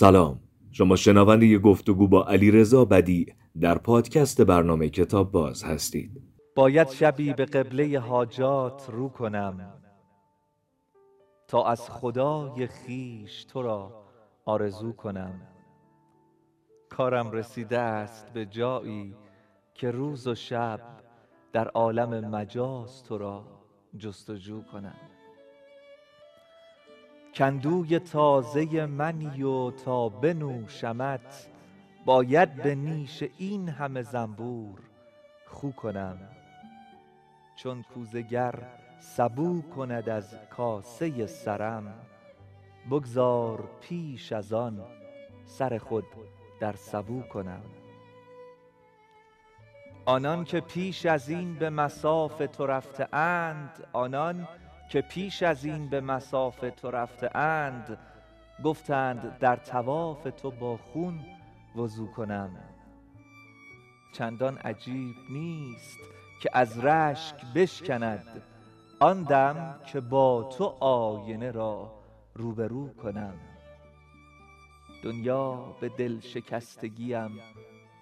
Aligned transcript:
سلام. 0.00 0.40
شما 0.72 0.96
شنونده 0.96 1.46
ی 1.46 1.58
گفتگو 1.58 2.08
با 2.08 2.24
علی 2.24 2.50
رضا 2.50 2.84
بدی 2.84 3.26
در 3.60 3.78
پادکست 3.78 4.40
برنامه 4.40 4.88
کتاب 4.88 5.32
باز 5.32 5.64
هستید. 5.64 6.22
باید 6.54 6.88
شبی 6.88 7.32
به 7.32 7.44
قبله 7.44 7.98
حاجات 7.98 8.90
رو 8.90 9.08
کنم 9.08 9.82
تا 11.48 11.66
از 11.66 11.90
خدای 11.90 12.66
خیش 12.66 13.44
تو 13.44 13.62
را 13.62 14.04
آرزو 14.44 14.92
کنم. 14.92 15.40
کارم 16.88 17.30
رسیده 17.30 17.78
است 17.78 18.32
به 18.32 18.46
جایی 18.46 19.14
که 19.74 19.90
روز 19.90 20.26
و 20.26 20.34
شب 20.34 20.80
در 21.52 21.68
عالم 21.68 22.30
مجاز 22.30 23.04
تو 23.04 23.18
را 23.18 23.44
جستجو 23.98 24.62
کنم. 24.62 25.09
کندوی 27.34 27.98
تازه 27.98 28.86
منی 28.86 29.42
و 29.42 29.70
تا 29.70 30.08
بنوشمت 30.08 31.48
باید 32.04 32.54
به 32.54 32.74
نیش 32.74 33.24
این 33.38 33.68
همه 33.68 34.02
زنبور 34.02 34.78
خو 35.46 35.70
کنم. 35.70 36.18
چون 37.56 37.82
کوزه 37.82 38.22
گر 38.22 38.54
سبو 38.98 39.62
کند 39.62 40.08
از 40.08 40.34
کاسه 40.50 41.26
سرم 41.26 41.94
بگذار 42.90 43.68
پیش 43.80 44.32
از 44.32 44.52
آن 44.52 44.80
سر 45.44 45.78
خود 45.78 46.04
در 46.60 46.72
سبو 46.72 47.22
کنم. 47.22 47.62
آنان 50.04 50.44
که 50.44 50.60
پیش 50.60 51.06
از 51.06 51.28
این 51.28 51.54
به 51.54 51.70
مصاف 51.70 52.42
تو 52.52 52.66
رفته 52.66 53.14
اند 53.14 53.88
آنان 53.92 54.48
که 54.90 55.00
پیش 55.00 55.42
از 55.42 55.64
این 55.64 55.88
به 55.88 56.00
مصاف 56.00 56.64
تو 56.76 56.90
رفته 56.90 57.36
اند 57.36 57.98
گفتند 58.64 59.38
در 59.38 59.56
طواف 59.56 60.22
تو 60.36 60.50
با 60.50 60.76
خون 60.76 61.20
وضو 61.76 62.06
کنم. 62.06 62.50
چندان 64.12 64.58
عجیب 64.58 65.16
نیست 65.30 65.98
که 66.42 66.50
از 66.52 66.78
رشک 66.78 67.34
بشکند 67.54 68.42
آن 69.00 69.22
دم 69.22 69.80
که 69.86 70.00
با 70.00 70.42
تو 70.42 70.64
آینه 70.80 71.50
را 71.50 71.92
روبرو 72.34 72.88
کنم. 72.94 73.34
دنیا 75.02 75.76
به 75.80 75.88
دل 75.88 76.20
شکستگیم 76.20 77.40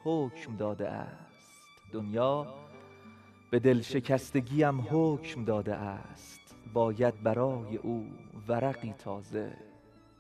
حکم 0.05 0.57
داده 0.57 0.89
است. 0.89 1.53
دنیا 1.93 2.47
به 3.51 3.59
دل 3.59 3.81
شکستگیم 3.81 4.81
حکم 4.81 5.45
داده 5.45 5.75
است. 5.75 6.48
باید 6.73 7.23
برای 7.23 7.77
او 7.77 8.07
ورقی 8.49 8.93
تازه 8.93 9.57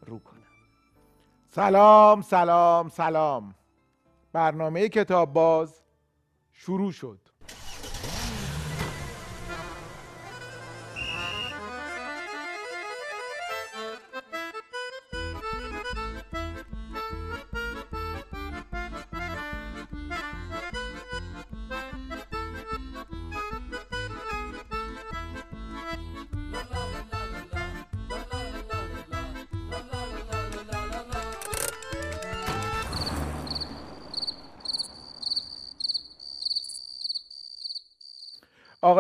رو 0.06 0.18
کنم. 0.18 0.38
سلام 1.48 2.22
سلام 2.22 2.88
سلام. 2.88 3.54
برنامه 4.32 4.88
کتاب 4.88 5.32
باز 5.32 5.82
شروع 6.52 6.92
شد. 6.92 7.18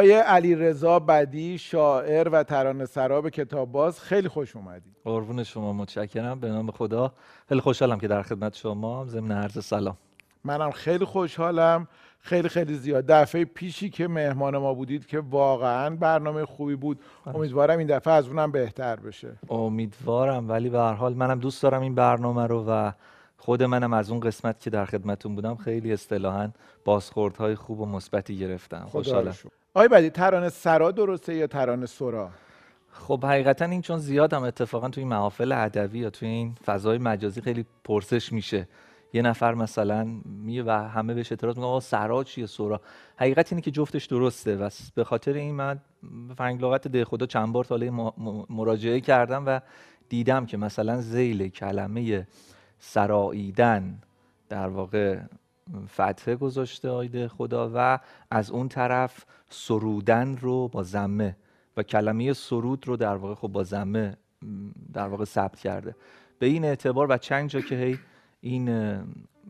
آقای 0.08 0.20
علی 0.20 0.54
رضا 0.54 0.98
بدی 0.98 1.58
شاعر 1.58 2.28
و 2.28 2.42
ترانه 2.42 2.86
سراب 2.86 3.28
کتاب 3.28 3.72
باز 3.72 4.00
خیلی 4.00 4.28
خوش 4.28 4.56
اومدید 4.56 4.92
قربون 5.04 5.44
شما 5.44 5.72
متشکرم. 5.72 6.40
به 6.40 6.48
نام 6.48 6.70
خدا. 6.70 7.12
خیلی 7.48 7.60
خوشحالم 7.60 7.98
که 7.98 8.08
در 8.08 8.22
خدمت 8.22 8.56
شما 8.56 9.04
ضمن 9.04 9.32
عرض 9.32 9.64
سلام. 9.64 9.96
منم 10.44 10.70
خیلی 10.70 11.04
خوشحالم. 11.04 11.88
خیلی 12.20 12.48
خیلی 12.48 12.74
زیاد. 12.74 13.06
دفعه 13.06 13.44
پیشی 13.44 13.90
که 13.90 14.08
مهمان 14.08 14.58
ما 14.58 14.74
بودید 14.74 15.06
که 15.06 15.20
واقعا 15.20 15.96
برنامه 15.96 16.44
خوبی 16.44 16.76
بود. 16.76 17.00
امیدوارم 17.26 17.78
این 17.78 17.86
دفعه 17.86 18.14
از 18.14 18.28
اونم 18.28 18.52
بهتر 18.52 18.96
بشه. 18.96 19.36
امیدوارم. 19.50 20.48
ولی 20.48 20.68
به 20.68 20.78
هر 20.78 20.94
حال 20.94 21.14
منم 21.14 21.38
دوست 21.38 21.62
دارم 21.62 21.82
این 21.82 21.94
برنامه 21.94 22.46
رو 22.46 22.64
و 22.68 22.92
خود 23.36 23.62
منم 23.62 23.92
از 23.92 24.10
اون 24.10 24.20
قسمت 24.20 24.60
که 24.60 24.70
در 24.70 24.84
خدمتون 24.84 25.34
بودم 25.34 25.56
خیلی 25.56 25.92
اصطلاحا 25.92 26.50
بازخوردهای 26.84 27.54
خوب 27.54 27.80
و 27.80 27.86
مثبتی 27.86 28.38
گرفتم. 28.38 28.84
خوشحالم. 28.90 29.34
آقای 29.74 29.88
بدی 29.88 30.10
ترانه 30.10 30.48
سرا 30.48 30.90
درسته 30.90 31.34
یا 31.34 31.46
ترانه 31.46 31.86
سرا؟ 31.86 32.30
خب 32.90 33.24
حقیقتا 33.24 33.64
این 33.64 33.82
چون 33.82 33.98
زیادم 33.98 34.42
اتفاقا 34.42 34.88
توی 34.88 35.04
محافل 35.04 35.52
ادبی 35.52 35.98
یا 35.98 36.10
توی 36.10 36.28
این 36.28 36.54
فضای 36.66 36.98
مجازی 36.98 37.40
خیلی 37.40 37.66
پرسش 37.84 38.32
میشه. 38.32 38.68
یه 39.12 39.22
نفر 39.22 39.54
مثلا 39.54 40.08
میگه 40.24 40.62
و 40.62 40.70
همه 40.70 41.14
بهش 41.14 41.32
اعتراض 41.32 41.56
می‌کنه 41.56 41.68
آقا 41.68 41.80
سرا 41.80 42.24
چیه؟ 42.24 42.46
سورا 42.46 42.80
حقیقت 43.16 43.52
اینه 43.52 43.62
که 43.62 43.70
جفتش 43.70 44.06
درسته 44.06 44.56
و 44.56 44.70
به 44.94 45.04
خاطر 45.04 45.32
این 45.32 45.54
من 45.54 45.80
به 46.28 46.34
فرنگ 46.34 46.62
لغت 46.62 46.88
ده 46.88 47.04
خدا 47.04 47.26
چند 47.26 47.52
بار 47.52 47.64
تا 47.64 47.74
حالا 47.74 47.90
م- 47.90 48.12
م- 48.16 48.44
مراجعه 48.50 49.00
کردم 49.00 49.46
و 49.46 49.60
دیدم 50.08 50.46
که 50.46 50.56
مثلا 50.56 51.00
زیل 51.00 51.48
کلمه 51.48 52.26
سراییدن 52.78 53.98
در 54.48 54.68
واقع 54.68 55.18
فتحه 55.94 56.36
گذاشته 56.36 56.88
آیده 56.88 57.28
خدا 57.28 57.70
و 57.74 57.98
از 58.30 58.50
اون 58.50 58.68
طرف 58.68 59.24
سرودن 59.50 60.36
رو 60.36 60.68
با 60.68 60.82
زمه 60.82 61.36
و 61.76 61.82
کلمه 61.82 62.32
سرود 62.32 62.88
رو 62.88 62.96
در 62.96 63.16
واقع 63.16 63.34
خب 63.34 63.48
با 63.48 63.64
زمه 63.64 64.16
در 64.92 65.08
واقع 65.08 65.24
ثبت 65.24 65.58
کرده. 65.58 65.94
به 66.38 66.46
این 66.46 66.64
اعتبار 66.64 67.06
و 67.10 67.18
چند 67.18 67.48
جا 67.48 67.60
که 67.60 67.76
هی 67.76 67.98
این 68.40 68.96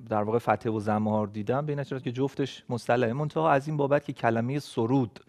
در 0.09 0.23
واقع 0.23 0.39
فتحه 0.39 0.73
و 0.73 0.81
زمه 0.81 1.11
ها 1.11 1.25
رو 1.25 1.31
دیدم 1.31 1.67
به 1.67 1.73
این 1.73 1.79
اعتبار 1.79 2.01
که 2.01 2.13
جفتش 2.13 2.65
مصطلحه. 2.69 3.13
منتها 3.13 3.51
از 3.51 3.69
این 3.69 3.77
بابت 3.77 4.05
که 4.05 4.13
کلمه 4.13 4.59
سرود 4.59 5.21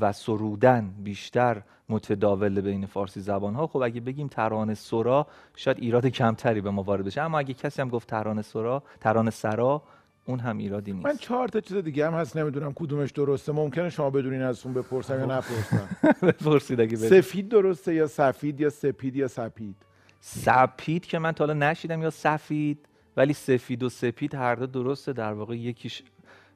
و 0.00 0.12
سرودن 0.12 0.94
بیشتر 0.98 1.62
متداول 1.88 2.60
بین 2.60 2.86
فارسی 2.86 3.20
زبان 3.20 3.54
ها 3.54 3.66
خب 3.66 3.82
اگه 3.82 4.00
بگیم 4.00 4.28
ترانه 4.28 4.74
سرا 4.74 5.26
شاید 5.56 5.78
ایراد 5.78 6.06
کمتری 6.06 6.60
به 6.60 6.70
ما 6.70 6.82
وارد 6.82 7.04
بشه. 7.04 7.20
اما 7.20 7.38
اگه 7.38 7.54
کسی 7.54 7.82
هم 7.82 7.88
گفت 7.88 8.08
ترانه 8.08 8.42
سرا 8.42 8.82
ترانه 9.00 9.30
سرا 9.30 9.82
اون 10.24 10.38
هم 10.38 10.58
ایرادی 10.58 10.92
نیست. 10.92 11.06
من 11.06 11.16
چهار 11.16 11.48
تا 11.48 11.60
چیز 11.60 11.76
دیگه 11.76 12.06
هم 12.06 12.14
هست 12.14 12.36
نمی‌دونم 12.36 12.72
کدومش 12.74 13.10
درسته. 13.10 13.52
ممکنه 13.52 13.90
شما 13.90 14.10
بدونین 14.10 14.42
از 14.42 14.66
اون 14.66 14.74
بپرسم 14.74 15.18
یا 15.20 15.26
نپرسم. 15.26 15.88
بپرسید 16.28 16.80
اگه. 16.80 16.96
سفید 16.96 17.48
درسته 17.48 17.94
یا 17.94 18.06
سفید 18.06 18.60
یا 18.60 18.70
سپید 18.70 19.16
یا 19.16 19.28
سپید؟ 19.28 19.76
سپید 20.20 21.06
که 21.06 21.18
من 21.18 21.32
تا 21.32 21.46
حالا 21.46 21.70
نشیدم 21.70 22.02
یا 22.02 22.10
سفید 22.10 22.86
ولی 23.16 23.32
سفید 23.32 23.82
و 23.82 23.88
سپید 23.88 24.34
هر 24.34 24.54
دو 24.54 24.66
درسته. 24.66 25.12
در 25.12 25.32
واقع 25.32 25.56
یکیش 25.56 26.02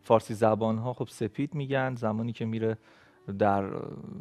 فارسی 0.02 0.34
زبان 0.34 0.78
ها 0.78 0.92
خب 0.92 1.08
سپید 1.10 1.54
میگن 1.54 1.94
زمانی 1.94 2.32
که 2.32 2.44
میره 2.44 2.78
در 3.38 3.70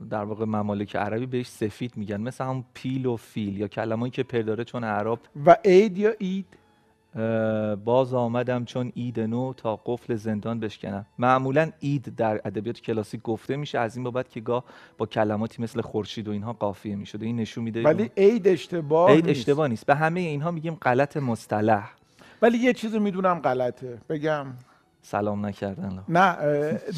در 0.09 0.23
واقع 0.23 0.45
ممالک 0.45 0.95
عربی 0.95 1.25
بهش 1.25 1.47
سفید 1.47 1.97
میگن. 1.97 2.21
مثل 2.21 2.43
همون 2.43 2.65
پیل 2.73 3.05
و 3.05 3.15
فیل 3.15 3.57
یا 3.57 3.67
کلمه‌ای 3.67 4.11
که 4.11 4.23
پر 4.23 4.41
داره 4.41 4.63
چون 4.63 4.83
اعراب 4.83 5.19
و 5.45 5.57
عید 5.65 5.97
یا 5.97 6.13
اید 6.19 6.45
باز 7.85 8.13
آمدم 8.13 8.65
چون 8.65 8.91
عید 8.95 9.19
نو 9.19 9.53
تا 9.53 9.79
قفل 9.85 10.15
زندان 10.15 10.59
بشکنم. 10.59 11.05
معمولا 11.19 11.71
عید 11.81 12.15
در 12.15 12.41
ادبیات 12.45 12.81
کلاسیک 12.81 13.21
گفته 13.21 13.55
میشه 13.55 13.79
از 13.79 13.95
این 13.95 14.03
بابت 14.03 14.29
که 14.29 14.41
گاه 14.41 14.63
با 14.97 15.05
کلماتی 15.05 15.61
مثل 15.61 15.81
خورشید 15.81 16.27
و 16.27 16.31
اینها 16.31 16.53
قافیه 16.53 16.95
می‌شده. 16.95 17.25
این 17.25 17.35
نشون 17.35 17.63
میده 17.63 17.83
ولی 17.83 18.11
عید 18.17 18.47
اشتباه 18.47 19.11
عید 19.11 19.25
نیست. 19.25 19.39
اشتباه 19.39 19.67
نیست. 19.67 19.85
به 19.85 19.95
همه 19.95 20.19
اینها 20.19 20.51
میگیم 20.51 20.75
غلط 20.75 21.17
مصطلح. 21.17 21.91
ولی 22.41 22.57
یه 22.57 22.73
چیزو 22.73 22.99
می‌دونم 22.99 23.39
غلطه. 23.39 23.97
بگم. 24.09 24.47
سلام 25.01 25.45
نکردن. 25.45 26.03
نه 26.09 26.37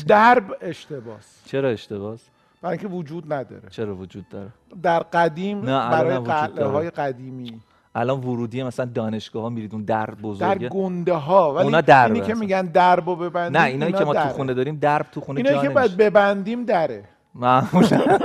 درب 0.07 0.57
اشتباهه 0.61 1.19
چرا 1.45 1.69
اشتباه 1.69 2.17
برای 2.61 2.77
اینکه 2.77 2.95
وجود 2.95 3.33
نداره. 3.33 3.69
چرا 3.69 3.95
وجود 3.95 4.29
داره؟ 4.29 4.49
در 4.83 4.99
قدیم 4.99 5.59
نه، 5.59 5.89
برای 5.89 6.17
قلعه. 6.17 6.65
های 6.65 6.89
قدیمی. 6.89 7.61
الان 7.95 8.19
ورودی 8.19 8.63
مثلا 8.63 8.85
دانشگاه 8.85 9.43
ها 9.43 9.49
میرید 9.49 9.73
اون 9.73 9.83
در 9.83 10.05
در 10.05 10.15
بزرگه. 10.15 10.69
گنده 10.69 11.13
ها 11.13 11.53
ولی 11.53 11.63
اونا 11.63 11.81
دربه 11.81 12.13
اینی 12.13 12.27
که. 12.27 12.33
میگن 12.33 12.65
دربو 12.65 13.15
ببندیم 13.15 13.61
نه 13.61 13.67
اینایی 13.67 13.93
که 13.93 14.03
ما 14.03 14.13
تو. 14.13 14.19
خونه 14.19 14.53
داریم 14.53 14.75
درب 14.75 15.05
تو 15.11 15.21
خونه 15.21 15.39
اینایی 15.39 15.61
که 15.61 15.69
باید 15.69 15.97
ببندیم 15.97 16.65
دره. 16.65 17.03
معمولا. 17.35 18.01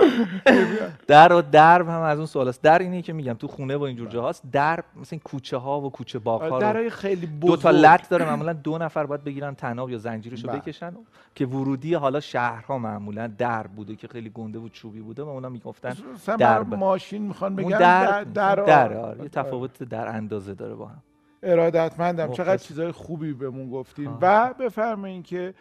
در 1.06 1.32
و 1.32 1.42
درب 1.42 1.88
هم 1.88 2.00
از 2.00 2.18
اون 2.18 2.26
سوال 2.26 2.48
است 2.48 2.62
در 2.62 2.78
اینه 2.78 3.02
که 3.02 3.12
میگم 3.12 3.34
تو 3.34 3.48
خونه 3.48 3.76
و 3.76 3.82
اینجور 3.82 4.08
جاهاست 4.08 4.42
در 4.52 4.84
مثل 5.00 5.16
کوچه 5.16 5.56
ها 5.56 5.80
و 5.80 5.90
کوچه 5.90 6.18
باغ 6.18 6.42
ها 6.42 6.58
درای 6.58 6.90
خیلی 6.90 7.26
دو 7.26 7.56
تا 7.56 7.70
بزرگ 7.70 7.84
لط 7.84 8.08
داره 8.08 8.24
معمولا 8.24 8.52
دو 8.52 8.78
نفر 8.78 9.06
باید 9.06 9.24
بگیرن 9.24 9.54
تناب 9.54 9.90
یا 9.90 9.98
زنجیرش 9.98 10.44
رو 10.44 10.50
بله. 10.50 10.58
بکشن 10.58 10.96
که 11.34 11.46
ورودی 11.46 11.94
حالا 11.94 12.20
شهرها 12.20 12.78
معمولا 12.78 13.26
در 13.26 13.66
بوده 13.66 13.96
که 13.96 14.08
خیلی 14.08 14.30
گنده 14.30 14.58
و 14.58 14.68
چوبی 14.68 15.00
بوده 15.00 15.22
و 15.22 15.28
اونا 15.28 15.48
می‌گفتن 15.48 15.96
مثلا 16.14 16.36
درب. 16.36 16.74
ماشین 16.74 17.22
می‌خوان 17.22 17.56
بگن 17.56 17.78
در 17.78 18.24
در, 18.24 18.24
در, 18.24 18.64
در 18.64 18.96
آره. 18.96 19.22
یه 19.22 19.28
تفاوت 19.28 19.82
در 19.82 20.08
اندازه 20.08 20.54
داره 20.54 20.74
با 20.74 20.86
هم 20.86 21.02
ارادتمندم 21.42 22.32
چقدر. 22.32 22.56
چیزای 22.56 22.92
خوبی 22.92 23.32
بهمون 23.32 23.70
گفتین. 23.70 24.10
و 24.20 24.54
بفرمایین 24.54 25.22
که 25.22 25.54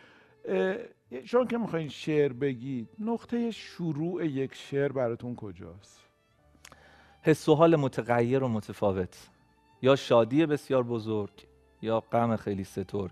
شما 1.25 1.45
که 1.45 1.57
می‌خواین 1.57 1.89
شعر 1.89 2.33
بگید 2.33 2.89
نقطه 2.99 3.51
شروع 3.51 4.25
یک 4.25 4.55
شعر 4.55 4.91
براتون 4.91 5.35
کجاست؟ 5.35 5.99
حس 7.21 7.49
و 7.49 7.55
حال 7.55 7.75
متغیر 7.75 8.43
و 8.43 8.47
متفاوت. 8.47 9.29
یا 9.81 9.95
شادی 9.95 10.45
بسیار 10.45 10.83
بزرگ 10.83 11.47
یا 11.81 11.99
غم 11.99 12.35
خیلی 12.35 12.63
سترگ. 12.63 13.11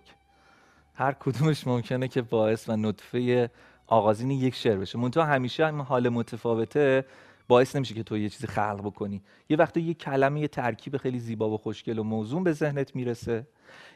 هر 0.93 1.11
کدومش 1.11 1.67
ممکنه 1.67 2.07
که 2.07 2.21
باعث 2.21 2.69
و 2.69 2.75
نطفه 2.75 3.49
آغازین 3.87 4.31
یک 4.31 4.55
شعر 4.55 4.77
بشه. 4.77 4.97
منتها 4.97 5.23
همیشه 5.23 5.65
این 5.65 5.79
حال 5.79 6.09
متفاوته. 6.09 7.05
باعث 7.47 7.75
نمیشه 7.75 7.95
که 7.95 8.03
تو 8.03 8.17
یه 8.17 8.29
چیزی 8.29 8.47
خلق 8.47 8.81
بکنی. 8.81 9.21
یه 9.49 9.57
وقتا 9.57 9.79
یه 9.79 9.93
کلمه 9.93 10.39
یه 10.41 10.47
ترکیب 10.47 10.97
خیلی 10.97 11.19
زیبا 11.19 11.49
و 11.49 11.57
خوشگل 11.57 11.99
و 11.99 12.03
موزون 12.03 12.43
به 12.43 12.51
ذهنت 12.51 12.95
می‌رسه. 12.95 13.47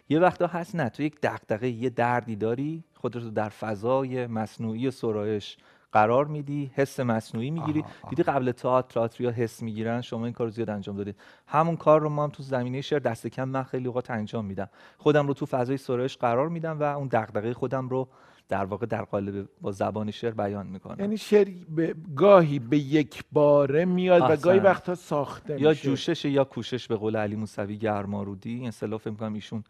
یه 0.10 0.20
وقتا 0.20 0.48
هست 0.48 0.76
نه 0.76 0.90
تو 0.90 1.04
یک 1.04 1.18
دغدغه 1.24 1.70
یه 1.70 1.90
دردی 1.90 2.36
داری 2.36 2.84
خودت 2.94 3.16
رو 3.16 3.30
در 3.30 3.50
فضای 3.50 4.28
مصنوعی 4.28 4.92
سرایش 4.92 5.58
قرار 5.92 6.26
میدی 6.26 6.72
حس 6.76 7.00
مصنوعی 7.00 7.52
می‌گیری. 7.52 7.84
دیدی 8.10 8.24
قبل 8.24 8.52
تئاتر 8.52 8.94
تئاتریا 8.94 9.32
حس 9.32 9.62
می‌گیرن 9.64 10.02
شما 10.02 10.26
این 10.26 10.34
کار 10.34 10.48
رو 10.48 10.52
زیاد 10.52 10.70
انجام 10.70 10.98
دادید 10.98 11.16
همون 11.48 11.78
کار 11.78 12.02
رو 12.02 12.10
ما 12.10 12.24
هم 12.24 12.30
تو 12.30 12.44
زمینه 12.44 12.82
شعر 12.82 13.00
دست 13.00 13.28
کم 13.28 13.50
من 13.50 13.64
خیلی 13.64 13.88
اوقات 13.88 14.12
انجام 14.12 14.46
میدم. 14.46 14.70
خودم 14.98 15.28
رو 15.28 15.34
تو 15.34 15.46
فضای 15.46 15.78
سرایش 15.78 16.18
قرار 16.18 16.50
میدم 16.50 16.80
و 16.80 16.84
اون 16.84 17.08
دغدغه 17.08 17.54
خودم 17.54 17.90
رو 17.90 18.08
در 18.50 18.66
واقع 18.66 18.86
در 18.86 19.02
قالب 19.02 19.50
با 19.62 19.72
زبان 19.72 20.12
شعر 20.12 20.32
بیان 20.32 20.68
می‌کنم 20.68 21.00
یعنی 21.00 21.18
شعر 21.18 21.48
به 21.70 21.96
گاهی 22.16 22.60
به 22.60 22.78
یک 22.78 23.24
باره 23.32 23.86
میاد 23.86 24.22
و. 24.22 24.36
گاهی 24.36 24.60
وقتا 24.60 24.96
ساخته 24.96 25.62
یا 25.62 25.70
میشه. 25.70 25.82
جوشش 25.84 26.26
یا 26.26 26.44
کوشش 26.44 26.88
به 26.88 26.96
قول 26.96 27.16
علی 27.16 27.36
موسوی 27.36 27.78
گرمارودی 27.78 28.54
این 28.56 28.68
اصطلاح 28.68 29.00
فکر 29.00 29.10
می‌کنم 29.10 29.34
ایشون 29.34 29.64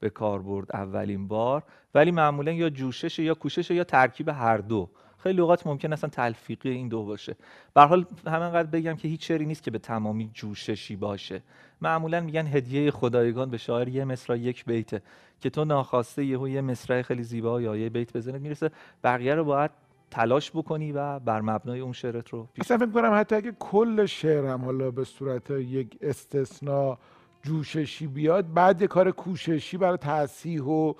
به 0.00 0.10
کار 0.10 0.42
برد 0.42 0.76
اولین 0.76 1.28
بار. 1.28 1.62
ولی 1.94 2.10
معمولا 2.10 2.52
یا 2.52 2.70
جوشش 2.70 3.18
یا 3.18 3.34
کوشش 3.34 3.70
یا 3.70 3.84
ترکیب 3.84 4.28
هر 4.28 4.58
دو. 4.58 4.90
خیلی 5.26 5.40
اوقات 5.40 5.66
ممکن 5.66 5.92
اصلا 5.92 6.10
تلفیقی 6.10 6.70
این 6.70 6.88
دو 6.88 7.04
باشه. 7.04 7.36
به 7.74 7.82
حال 7.82 8.06
همینقدر 8.26 8.70
بگم 8.70 8.94
که 8.96 9.08
هیچ 9.08 9.28
شعری 9.28 9.46
نیست 9.46 9.62
که 9.62 9.70
به 9.70 9.78
تمامی 9.78 10.30
جوششی 10.34 10.96
باشه. 10.96 11.42
معمولا 11.80 12.20
میگن 12.20 12.46
هدیه 12.46 12.90
خدایگان 12.90 13.50
به 13.50 13.58
شاعر 13.58 13.88
یه 13.88 14.04
مصرع 14.04 14.38
یک 14.38 14.64
بیته 14.64 15.02
که 15.40 15.50
تو 15.50 15.64
ناخواسته 15.64 16.24
یهو 16.24 16.48
یه 16.48 16.60
مصرع 16.60 17.02
خیلی 17.02 17.22
زیبا 17.22 17.60
یا 17.60 17.76
یه 17.76 17.88
بیت 17.88 18.16
بزنت 18.16 18.40
می‌رسه 18.40 18.70
بقیه 19.04 19.34
رو 19.34 19.44
باید 19.44 19.70
تلاش 20.10 20.50
بکنی 20.50 20.92
و 20.92 21.18
بر 21.18 21.40
مبنای 21.40 21.80
اون 21.80 21.92
شعرت 21.92 22.28
رو 22.28 22.48
پیش 22.54 22.64
اصلا 22.64 22.78
فکر 22.78 22.90
کنم 22.90 23.14
حتی 23.14 23.34
اگه 23.34 23.52
کل 23.58 24.06
شعر 24.06 24.46
هم 24.46 24.64
حالا 24.64 24.90
به 24.90 25.04
صورت 25.04 25.50
یک 25.50 25.98
استثناء 26.00 26.98
جوششی 27.42 28.06
بیاد 28.06 28.54
بعد 28.54 28.82
یه 28.82 28.86
کار 28.86 29.10
کوششی 29.10 29.76
برای 29.76 29.96
تصحیح 29.96 30.62
و 30.62 30.92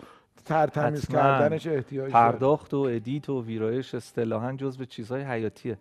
ترتمیز. 0.44 1.08
کردنش 1.08 1.66
احتیاج 1.66 2.12
داره. 2.12 2.12
پرداخت 2.12 2.74
و 2.74 2.78
ادیت 2.78 3.28
و 3.28 3.44
ویرایش 3.44 3.94
اصطلاحا 3.94 4.52
جزو 4.52 4.84
چیزهای 4.84 5.22
حیاتیه. 5.22 5.78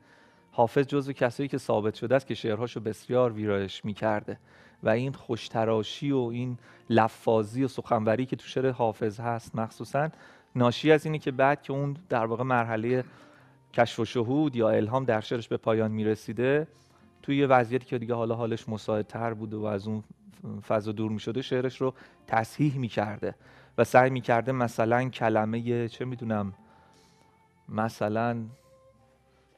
حافظ 0.52 0.88
جزو 0.88 1.14
کسایی 1.14 1.50
که 1.50 1.58
ثابت 1.58 1.96
شده 1.96 2.16
است 2.16 2.28
که 2.28 2.36
شعرهاشو 2.36 2.80
بسیار 2.80 3.32
ویرایش 3.32 3.86
می‌کرده. 3.86 4.38
و 4.84 4.90
این 4.90 5.14
خوشتراشی 5.14 6.12
و 6.12 6.18
این 6.18 6.58
لفاظی 6.90 7.64
و 7.64 7.68
سخنوری 7.68 8.26
که 8.26 8.36
تو 8.36 8.48
شعر 8.48 8.72
حافظ 8.72 9.20
هست 9.20 9.56
مخصوصا 9.56 10.10
ناشی 10.56 10.92
از 10.92 11.06
اینه 11.06 11.20
که 11.20 11.32
بعد 11.32 11.62
که 11.62 11.74
اون 11.74 11.98
در 12.10 12.26
واقع 12.26 12.44
مرحله 12.44 13.04
کشف 13.74 14.00
و 14.00 14.06
شهود 14.06 14.56
یا 14.56 14.70
الهام 14.70 15.06
در 15.06 15.22
شعرش 15.22 15.48
به 15.48 15.58
پایان 15.58 15.92
می‌رسیده 15.92 16.68
توی 17.22 17.38
یه 17.38 17.48
وضعیتی 17.48 17.86
که 17.86 17.98
دیگه 17.98 18.14
حالا 18.14 18.36
حالش 18.36 18.70
مساعدتر 18.70 19.34
بوده 19.34 19.58
و 19.58 19.66
از 19.66 19.88
اون 19.88 20.04
فضا 20.68 20.92
دور 20.92 21.12
می‌شده 21.12 21.42
شعرش 21.42 21.82
رو 21.82 21.94
تصحیح 22.28 22.78
می‌کرده. 22.78 23.36
و 23.78 23.84
سعی 23.84 24.10
می‌کرده 24.10 24.52
مثلا 24.52 25.10
کلمه 25.10 25.88
چه 25.88 26.06
می‌دونم 26.06 26.54
مثلا 27.70 28.38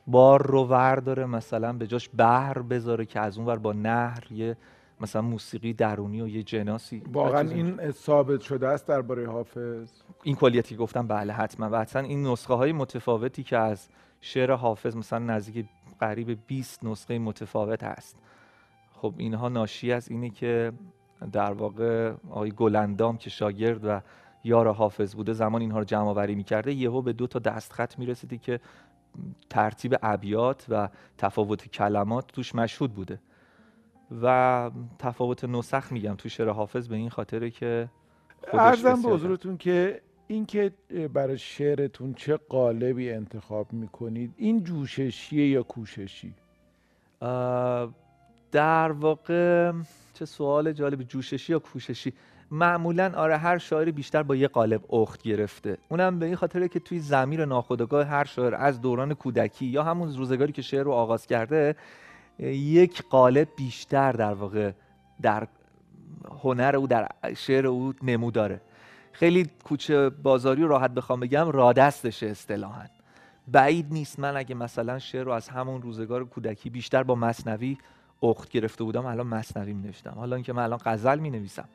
بار 0.07 0.47
رو 0.47 0.65
ورداره 0.65 1.25
مثلا 1.25 1.73
به 1.73 1.87
جاش 1.87 2.09
بحر 2.17 2.61
بذاره 2.61 3.05
که 3.05 3.19
از 3.19 3.37
اون 3.37 3.47
ور 3.47 3.57
با 3.57 3.73
نهر 3.73 4.31
یه 4.31 4.57
مثلا 5.01 5.21
موسیقی 5.21 5.73
درونی 5.73 6.21
و 6.21 6.27
یه 6.27 6.43
جناسی. 6.43 7.03
واقعا 7.13 7.49
این 7.49 7.91
ثابت 7.91 8.41
شده 8.41 8.67
است 8.67 8.87
درباره 8.87 9.27
حافظ؟ 9.31 9.91
این 10.23 10.35
کلیتی 10.35 10.75
که 10.75 10.81
گفتم 10.81 11.07
بله 11.07 11.33
حتما. 11.33 11.69
و 11.69 11.75
حتما 11.75 12.01
این 12.01 12.27
نسخه 12.27 12.53
های 12.53 12.71
متفاوتی 12.71 13.43
که 13.43 13.57
از 13.57 13.89
شعر 14.21 14.51
حافظ 14.51 14.95
مثلا 14.95 15.19
نزدیک 15.19 15.65
قریب 15.99 16.37
20 16.47 16.83
نسخه 16.83 17.19
متفاوت 17.19 17.83
هست. 17.83 18.17
خب 18.93 19.13
اینها 19.17 19.49
ناشی 19.49 19.91
از 19.91 20.09
اینه 20.09 20.29
که 20.29 20.71
در 21.31 21.53
واقع 21.53 22.13
آقای 22.29 22.51
گلندام 22.51 23.17
که 23.17 23.29
شاگرد 23.29 23.85
و 23.85 24.01
یار 24.43 24.73
حافظ 24.73 25.15
بوده 25.15 25.33
زمان 25.33 25.61
اینها 25.61 25.79
رو 25.79 25.85
جمع 25.85 26.07
آوری 26.07 26.35
می‌کرده 26.35 26.73
یهو 26.73 27.01
به 27.01 27.13
دو 27.13 27.27
تا 27.27 27.39
دستخط 27.39 27.99
می‌رسیدی 27.99 28.37
که 28.37 28.59
ترتیب 29.49 29.95
ابیات 30.01 30.65
و 30.69 30.89
تفاوت 31.17 31.67
کلمات 31.67 32.27
توش 32.27 32.55
مشهود 32.55 32.93
بوده. 32.93 33.19
و 34.21 34.71
تفاوت 34.99 35.43
نسخ 35.43 35.91
میگم 35.91 36.15
تو 36.15 36.29
شعر 36.29 36.49
حافظ 36.49 36.87
به 36.87 36.95
این 36.95 37.09
خاطره 37.09 37.49
که 37.49 37.89
ارزم 38.53 39.01
به 39.01 39.09
حضورتون 39.09 39.57
که 39.57 40.01
اینکه 40.27 40.71
برای 41.13 41.37
شعرتون 41.37 42.13
چه 42.13 42.37
قالبی 42.37 43.11
انتخاب 43.11 43.73
می‌کنید 43.73 44.33
این 44.37 44.63
جوششیه 44.63 45.49
یا 45.49 45.63
کوششی؟ 45.63 46.33
در 48.51 48.91
واقع 48.91 49.71
چه 50.13 50.25
سوال 50.25 50.73
جالب 50.73 51.03
جوششی 51.03 51.51
یا 51.51 51.59
کوششی؟ 51.59 52.13
معمولا 52.51 53.11
آره 53.15 53.37
هر 53.37 53.57
شاعری 53.57 53.91
بیشتر 53.91 54.23
با 54.23 54.35
یه 54.35 54.47
قالب 54.47 54.93
اخت 54.93 55.21
گرفته. 55.21 55.77
اونم 55.89 56.19
به 56.19 56.25
این 56.25 56.35
خاطره 56.35 56.67
که 56.67 56.79
توی 56.79 56.99
زمیر 56.99 57.45
ناخودآگاه 57.45 58.05
هر 58.05 58.23
شاعر 58.23 58.55
از 58.55 58.81
دوران 58.81 59.13
کودکی 59.13 59.65
یا 59.65 59.83
همون 59.83 60.17
روزگاری 60.17 60.51
که 60.51 60.61
شعر 60.61 60.83
رو 60.83 60.91
آغاز 60.91 61.27
کرده 61.27 61.75
یک 62.39 63.03
قالب 63.09 63.47
بیشتر 63.57 64.11
در 64.11 64.33
واقع 64.33 64.71
در 65.21 65.47
هنر 66.43 66.75
او 66.75 66.87
در 66.87 67.07
شعر 67.35 67.67
او 67.67 67.93
نمو 68.03 68.31
داره. 68.31 68.61
خیلی 69.11 69.49
کوچه 69.63 70.09
بازاری 70.09 70.61
رو 70.61 70.67
راحت 70.67 70.91
بخوام 70.91 71.19
بگم 71.19 71.51
رادستشه 71.51 72.27
اصطلاحاً. 72.27 72.85
بعید 73.47 73.85
نیست 73.91 74.19
من 74.19 74.37
اگه 74.37 74.55
مثلا 74.55 74.99
شعر 74.99 75.23
رو 75.23 75.31
از 75.31 75.49
همون 75.49 75.81
روزگار 75.81 76.25
کودکی 76.25 76.69
بیشتر 76.69 77.03
با 77.03 77.15
مصنوی 77.15 77.77
اخت 78.23 78.49
گرفته 78.49 78.83
بودم 78.83 79.05
الان 79.05 79.27
مصنوی 79.27 79.73
می 79.73 79.83
نوشتم. 79.83 80.13
حالا 80.15 80.35
اینکه 80.35 80.53
من 80.53 80.63
الان 80.63 80.79
غزل 80.85 81.19
می 81.19 81.29
نویسم 81.29 81.69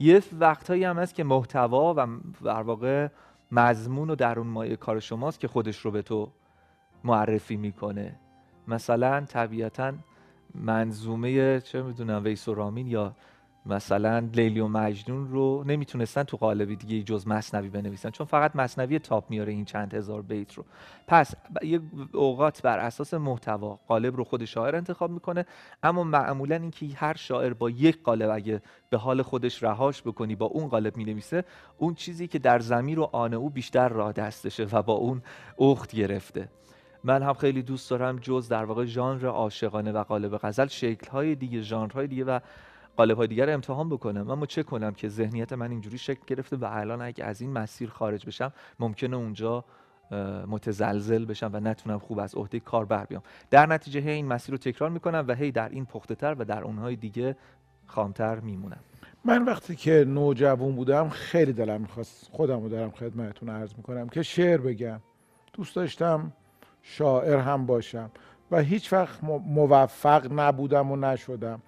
یه 0.00 0.22
وقتهایی 0.40 0.84
هم 0.84 0.98
هست 0.98 1.14
که 1.14 1.24
محتوا 1.24 1.94
و 1.96 2.06
در 2.44 2.62
واقع 2.62 3.08
مضمون 3.52 4.10
و 4.10 4.14
درون 4.14 4.46
مایه 4.46 4.76
کار 4.76 5.00
شماست 5.00 5.40
که 5.40 5.48
خودش 5.48 5.78
رو 5.78 5.90
به 5.90 6.02
تو 6.02 6.30
معرفی 7.04 7.56
می‌کنه. 7.56 8.16
مثلا 8.68 9.20
طبیعتا 9.20 9.92
منظومه 10.54 11.60
چه 11.60 11.82
می‌دونم 11.82 12.24
ویس 12.24 12.48
و 12.48 12.54
رامین 12.54 12.86
یا 12.86 13.14
مثلا 13.66 14.18
لیلی 14.18 14.60
و 14.60 14.68
مجنون 14.68 15.28
رو 15.28 15.64
نمی‌تونستن 15.66 16.22
تو 16.22 16.36
قالب 16.36 16.74
دیگه 16.74 17.02
جز 17.02 17.28
مصنوی 17.28 17.68
بنویسن 17.68 18.10
چون 18.10 18.26
فقط 18.26 18.56
مصنوی 18.56 18.98
تاپ 18.98 19.30
میاره 19.30 19.52
این 19.52 19.64
چند 19.64 19.94
هزار 19.94 20.22
بیت 20.22 20.54
رو. 20.54 20.64
پس 21.06 21.34
یه 21.62 21.80
اوقات 22.12 22.62
بر 22.62 22.78
اساس 22.78 23.14
محتوا 23.14 23.78
قالب 23.88 24.16
رو 24.16 24.24
خود 24.24 24.44
شاعر 24.44 24.76
انتخاب 24.76 25.10
می‌کنه 25.10 25.46
اما 25.82 26.04
معمولا 26.04 26.56
اینکه 26.56 26.86
هر 26.94 27.16
شاعر 27.16 27.52
با 27.52 27.70
یک 27.70 28.02
قالب 28.02 28.30
اگه 28.30 28.62
به 28.90 28.98
حال 28.98 29.22
خودش 29.22 29.62
رهاش 29.62 30.02
بکنی 30.02 30.34
با 30.34 30.46
اون 30.46 30.68
قالب 30.68 30.96
می‌نویسه 30.96 31.44
اون 31.78 31.94
چیزی 31.94 32.28
که 32.28 32.38
در 32.38 32.58
زمیر 32.58 33.00
و 33.00 33.10
آن 33.12 33.34
او 33.34 33.50
بیشتر 33.50 33.88
راه 33.88 34.12
دستشه 34.12 34.66
و 34.72 34.82
با 34.82 34.92
اون 34.92 35.22
اخت 35.58 35.94
گرفته. 35.94 36.48
من 37.04 37.22
هم 37.22 37.32
خیلی 37.32 37.62
دوست 37.62 37.90
دارم 37.90 38.18
جز 38.18 38.48
در 38.48 38.64
واقع 38.64 38.84
ژانر 38.84 39.26
عاشقانه 39.26 39.92
و 39.92 40.02
قالب 40.02 40.38
غزل 40.42 40.66
شکل‌های 40.66 41.34
دیگه 41.34 41.60
ژانرهای 41.60 42.06
دیگه 42.06 42.24
و 42.24 42.40
قالب‌های 42.96 43.28
دیگر 43.28 43.46
رو 43.46 43.52
امتحان 43.52 43.88
بکنم. 43.88 44.30
اما 44.30 44.46
چه 44.46 44.62
کنم 44.62 44.92
که 44.92 45.08
ذهنیت 45.08 45.52
من 45.52 45.70
اینجوری 45.70 45.98
شکل 45.98 46.20
گرفته 46.26 46.56
و 46.56 46.64
الان 46.64 47.02
اگه 47.02 47.24
از 47.24 47.40
این 47.40 47.52
مسیر 47.52 47.90
خارج 47.90 48.26
بشم 48.26 48.52
ممکنه 48.80 49.16
اونجا 49.16 49.64
متزلزل 50.46 51.24
بشم 51.24 51.50
و 51.52 51.60
نتونم 51.60 51.98
خوب 51.98 52.18
از 52.18 52.34
عهده 52.34 52.60
کار 52.60 52.84
بر 52.84 53.04
بیام. 53.04 53.22
در 53.50 53.66
نتیجه 53.66 54.00
هی 54.00 54.10
این 54.10 54.26
مسیر 54.26 54.52
رو 54.52 54.58
تکرار 54.58 54.90
می‌کنم 54.90 55.24
و 55.28 55.34
هی 55.34 55.52
در 55.52 55.68
این 55.68 55.86
پخته 55.86 56.14
تر 56.14 56.34
و 56.38 56.44
در 56.44 56.62
اونهای 56.62 56.96
دیگه 56.96 57.36
خامتر 57.86 58.40
میمونم. 58.40 58.80
من 59.24 59.44
وقتی 59.44 59.76
که 59.76 60.04
نوجوان 60.08 60.74
بودم 60.74 61.08
خیلی 61.08 61.52
دلم 61.52 61.80
می‌خواست 61.80 62.28
خودم 62.32 62.62
رو 62.62 62.68
دارم 62.68 62.90
خدمتتون 62.90 63.48
عرض 63.48 63.74
می‌کنم 63.76 64.08
که 64.08 64.22
شعر 64.22 64.60
بگم. 64.60 65.00
دوست 65.52 65.76
داشتم 65.76 66.32
شاعر 66.82 67.38
هم 67.38 67.66
باشم 67.66 68.10
و 68.50 68.60
هیچ 68.60 68.92
وقت 68.92 69.24
موفق 69.24 70.32
نبودم 70.32 70.90
و 70.90 70.96
نشدم. 70.96 71.62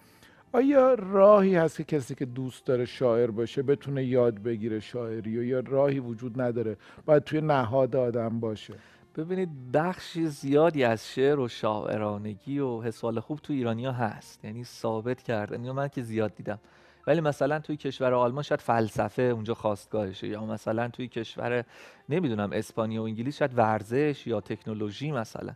آیا 0.54 0.94
راهی 0.94 1.54
هست 1.54 1.76
که 1.76 1.84
کسی 1.84 2.14
که 2.14 2.24
دوست 2.24 2.66
داره 2.66 2.84
شاعر 2.84 3.30
باشه 3.30 3.62
بتونه 3.62 4.04
یاد 4.04 4.42
بگیره 4.42 4.80
شاعری 4.80 5.38
و 5.38 5.42
یا 5.42 5.60
راهی 5.60 5.98
وجود 5.98 6.40
نداره؟ 6.40 6.76
باید 7.06 7.24
توی 7.24 7.40
نهاد 7.40 7.96
آدم 7.96 8.40
باشه. 8.40 8.74
ببینید 9.16 9.72
بخش 9.72 10.18
زیادی 10.18 10.84
از 10.84 11.08
شعر 11.08 11.40
و 11.40 11.48
شاعرانگی 11.48 12.58
و 12.58 12.82
حسال 12.82 13.20
خوب 13.20 13.38
تو 13.38 13.52
ایرانیا 13.52 13.92
هست. 13.92 14.44
یعنی 14.44 14.64
ثابت 14.64 15.22
کردن 15.22 15.60
اینو 15.60 15.72
من 15.72 15.88
که 15.88 16.02
زیاد 16.02 16.34
دیدم. 16.34 16.58
ولی 17.06 17.20
مثلا 17.20 17.58
توی 17.58 17.76
کشور 17.76 18.14
آلمان 18.14 18.42
شاید 18.42 18.60
فلسفه 18.60 19.22
اونجا 19.22 19.54
خواستگاهشه 19.54 20.28
یا 20.28 20.44
مثلا 20.44 20.88
توی 20.88 21.08
کشور 21.08 21.64
نمی‌دونم 22.08 22.50
اسپانیا 22.52 23.02
و 23.02 23.04
انگلیس 23.04 23.38
شاید 23.38 23.58
ورزش 23.58 24.26
یا 24.26 24.40
تکنولوژی 24.40 25.12
مثلا. 25.12 25.52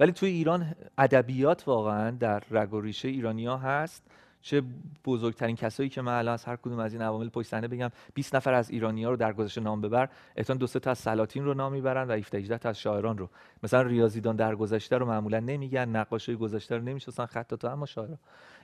ولی 0.00 0.12
توی 0.12 0.28
ایران 0.28 0.74
ادبیات 0.98 1.68
واقعا 1.68 2.10
در 2.10 2.42
رگ 2.50 2.74
و 2.74 2.80
ریشه 2.80 3.08
ایرانیا 3.08 3.56
هست. 3.56 4.02
چه 4.42 4.62
بزرگترین 5.04 5.56
کسایی 5.56 5.88
که 5.88 6.02
من 6.02 6.12
الان 6.12 6.34
از 6.34 6.44
هر 6.44 6.56
کدوم 6.56 6.78
از 6.78 6.92
این 6.92 7.02
عوامل 7.02 7.28
پشت 7.28 7.54
بگم 7.54 7.90
20 8.14 8.34
نفر 8.34 8.54
از 8.54 8.70
ایرانی 8.70 9.04
ها 9.04 9.10
رو 9.10 9.16
در 9.16 9.32
گذشته 9.32 9.60
نام 9.60 9.80
ببر. 9.80 10.08
احتمال 10.36 10.58
دو 10.58 10.66
تا 10.66 10.90
از 10.90 10.98
سلاطین 10.98 11.44
رو 11.44 11.54
نام 11.54 11.72
می‌برن 11.72 12.08
و 12.08 12.12
17 12.12 12.38
18 12.38 12.58
تا 12.58 12.68
از 12.68 12.78
شاعران 12.78 13.18
رو. 13.18 13.28
مثلا 13.62 13.82
ریاضیدان 13.82 14.36
در 14.36 14.54
گذشته 14.54 14.98
رو 14.98 15.06
معمولا 15.06 15.40
نمیگن 15.40 15.88
نقاشای 15.88 16.36
گذشته 16.36 16.76
رو 16.76 16.82
نمی‌شناسن 16.82 17.26
خط 17.26 17.54
تا 17.54 17.72
اما 17.72 17.86
شاعران. 17.86 18.18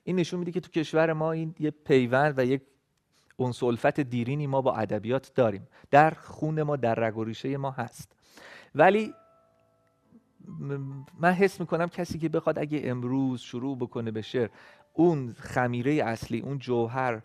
این 0.05 0.17
نشون 0.17 0.39
میده 0.39 0.53
که 0.53 0.61
تو 0.61 0.71
کشور 0.71 1.13
ما 1.13 1.33
این 1.33 1.55
یه 1.59 1.71
پیوند 1.71 2.39
و 2.39 2.45
یک 2.45 2.63
انسولفت 3.39 4.01
دیرینی 4.01 4.47
ما 4.47 4.63
با 4.63 4.75
ادبیات 4.75 5.33
داریم. 5.35 5.69
در 5.91 6.11
خون 6.11 6.63
ما 6.63 6.77
در 6.77 6.95
رگ 6.95 7.17
و 7.17 7.25
ریشه 7.25 7.57
ما 7.57 7.71
هست. 7.71 8.13
ولی 8.75 9.15
من 11.19 11.33
حس 11.33 11.61
می‌کنم 11.61 11.87
کسی 11.89 12.19
که 12.19 12.29
بخواد 12.29 12.59
اگه 12.59 12.81
امروز 12.85 13.41
شروع 13.41 13.77
بکنه 13.77 14.11
به 14.11 14.23
شعر 14.23 14.49
اون 14.99 15.35
خمیره 15.39 15.93
اصلی 15.93 16.41
اون 16.41 16.59
جوهر 16.59 17.21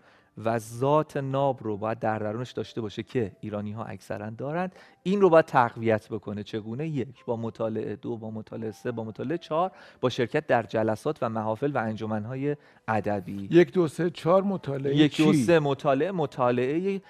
و 0.46 0.60
ذات 0.60 1.18
ناب 1.18 1.63
رو 1.63 1.77
باید 1.77 2.00
در 2.00 2.20
درونش 2.20 2.51
داشته 2.51 2.82
باشه 2.82 3.03
که 3.03 3.32
ایرانی 3.42 3.72
ها 3.72 3.84
اکثرا 3.84 4.30
دارند 4.30 4.75
این 5.03 5.22
رو 5.22 5.30
باید 5.30 5.46
تقویت 5.46 6.10
بکنه. 6.10 6.44
چگونه؟ 6.44 6.88
یک 6.88 7.25
با 7.25 7.36
مطالعه. 7.36 7.96
دو 7.96 8.18
با 8.18 8.32
مطالعه. 8.32 8.72
سه 8.72 8.92
با 8.92 9.03
مطالعه. 9.03 9.38
چهار 9.38 9.72
با 10.01 10.10
شرکت 10.10 10.48
در 10.48 10.63
جلسات 10.63 11.18
و 11.22 11.30
محافل 11.30 11.72
و 11.72 11.77
انجمنهای 11.77 12.56
ادبی. 12.88 13.48
یک 13.51 13.74
دو 13.74 13.88
سه 13.88 14.10
چهار 14.10 14.44
مطالعه 14.44 14.96
یک 14.96 15.18
دو 15.18 15.34
سه 15.34 15.60
مطالعه. 15.60 16.12
مطالعه 16.12 17.01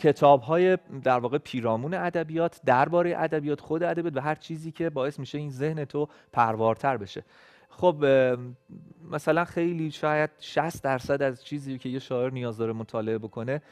کتاب 0.00 0.42
های 0.42 0.78
در 1.04 1.18
واقع 1.18 1.38
پیرامون 1.38 1.94
ادبیات 1.94 2.60
درباره 2.66 3.14
ادبیات 3.18 3.60
خود 3.60 3.82
ادبیات 3.82 4.16
و 4.16 4.20
هر 4.20 4.34
چیزی 4.34 4.72
که 4.72 4.90
باعث 4.90 5.18
میشه 5.18 5.38
این 5.38 5.50
ذهن 5.50 5.84
تو 5.84 6.08
پروارتر 6.32 6.96
بشه. 6.96 7.24
خب 7.80 8.04
مثلا 9.10 9.44
خیلی 9.44 9.90
شاید 9.90 10.30
60 10.40 10.82
درصد 10.82 11.22
از 11.22 11.44
چیزی 11.44 11.78
که 11.78 11.88
یه 11.88 11.98
شاعر 11.98 12.30
نیاز 12.30 12.58
داره 12.58 12.72
مطالعه 12.72 13.18
بکنه 13.18 13.62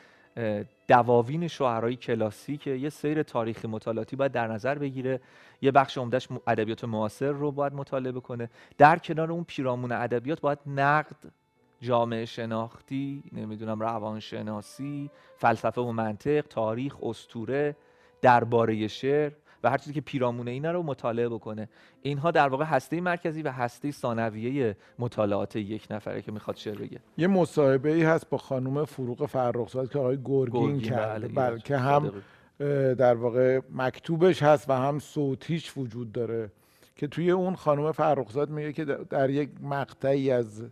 دواوین 0.88 1.48
شعرهای 1.48 1.96
کلاسیک 1.96 2.66
یه 2.66 2.88
سیر 2.88 3.22
تاریخی 3.22 3.68
مطالعاتی 3.68 4.16
باید 4.16 4.32
در 4.32 4.46
نظر 4.46 4.78
بگیره. 4.78 5.20
یه 5.62 5.70
بخش 5.70 5.98
عمدهش 5.98 6.28
ادبیات 6.46 6.84
معاصر 6.84 7.30
رو 7.30 7.52
باید 7.52 7.72
مطالعه 7.72 8.12
بکنه. 8.12 8.50
در 8.78 8.98
کنار 8.98 9.32
اون 9.32 9.44
پیرامون 9.44 9.92
ادبیات 9.92 10.40
باید 10.40 10.58
نقد 10.66 11.16
جامعه 11.80 12.24
شناختی 12.24 13.22
نمی‌دونم 13.32 13.80
روانشناسی 13.80 15.10
فلسفه 15.36 15.80
و 15.80 15.92
منطق 15.92 16.40
تاریخ 16.40 16.96
استوره 17.02 17.76
درباره 18.22 18.88
شعر 18.88 19.32
و 19.64 19.70
هر 19.70 19.78
چیزی 19.78 19.92
که 19.92 20.00
پیرامون 20.00 20.48
اینا 20.48 20.70
رو 20.70 20.82
مطالعه 20.82 21.28
بکنه. 21.28 21.68
اینها 22.02 22.30
در 22.30 22.48
واقع 22.48 22.64
هسته 22.64 23.00
مرکزی 23.00 23.42
و 23.42 23.50
هسته 23.50 23.90
ثانویه 23.90 24.76
مطالعات 24.98 25.56
یک 25.56 25.86
نفره 25.90 26.22
که 26.22 26.32
می‌خواد 26.32 26.56
شعر 26.56 26.78
بگه. 26.78 26.98
یه 27.18 27.26
مصاحبه 27.26 27.92
ای 27.92 28.02
هست 28.02 28.30
با 28.30 28.38
خانم 28.38 28.84
فروغ 28.84 29.26
فرخزاد 29.26 29.90
که 29.90 29.98
آقای 29.98 30.18
گرگین, 30.24 30.80
کرده 30.80 31.28
بله 31.28 31.58
که 31.58 31.76
هم 31.76 32.12
در 32.94 33.14
واقع 33.14 33.60
مکتوبش 33.74 34.42
هست 34.42 34.70
و 34.70 34.72
هم 34.72 34.98
صوتیش 34.98 35.76
وجود 35.76 36.12
داره. 36.12 36.50
که 36.96 37.06
توی 37.06 37.30
اون 37.30 37.56
خانم 37.56 37.92
فرخزاد 37.92 38.50
میگه 38.50 38.72
که 38.72 38.84
در 38.84 39.30
یک 39.30 39.50
مقطعی 39.62 40.30
از 40.30 40.62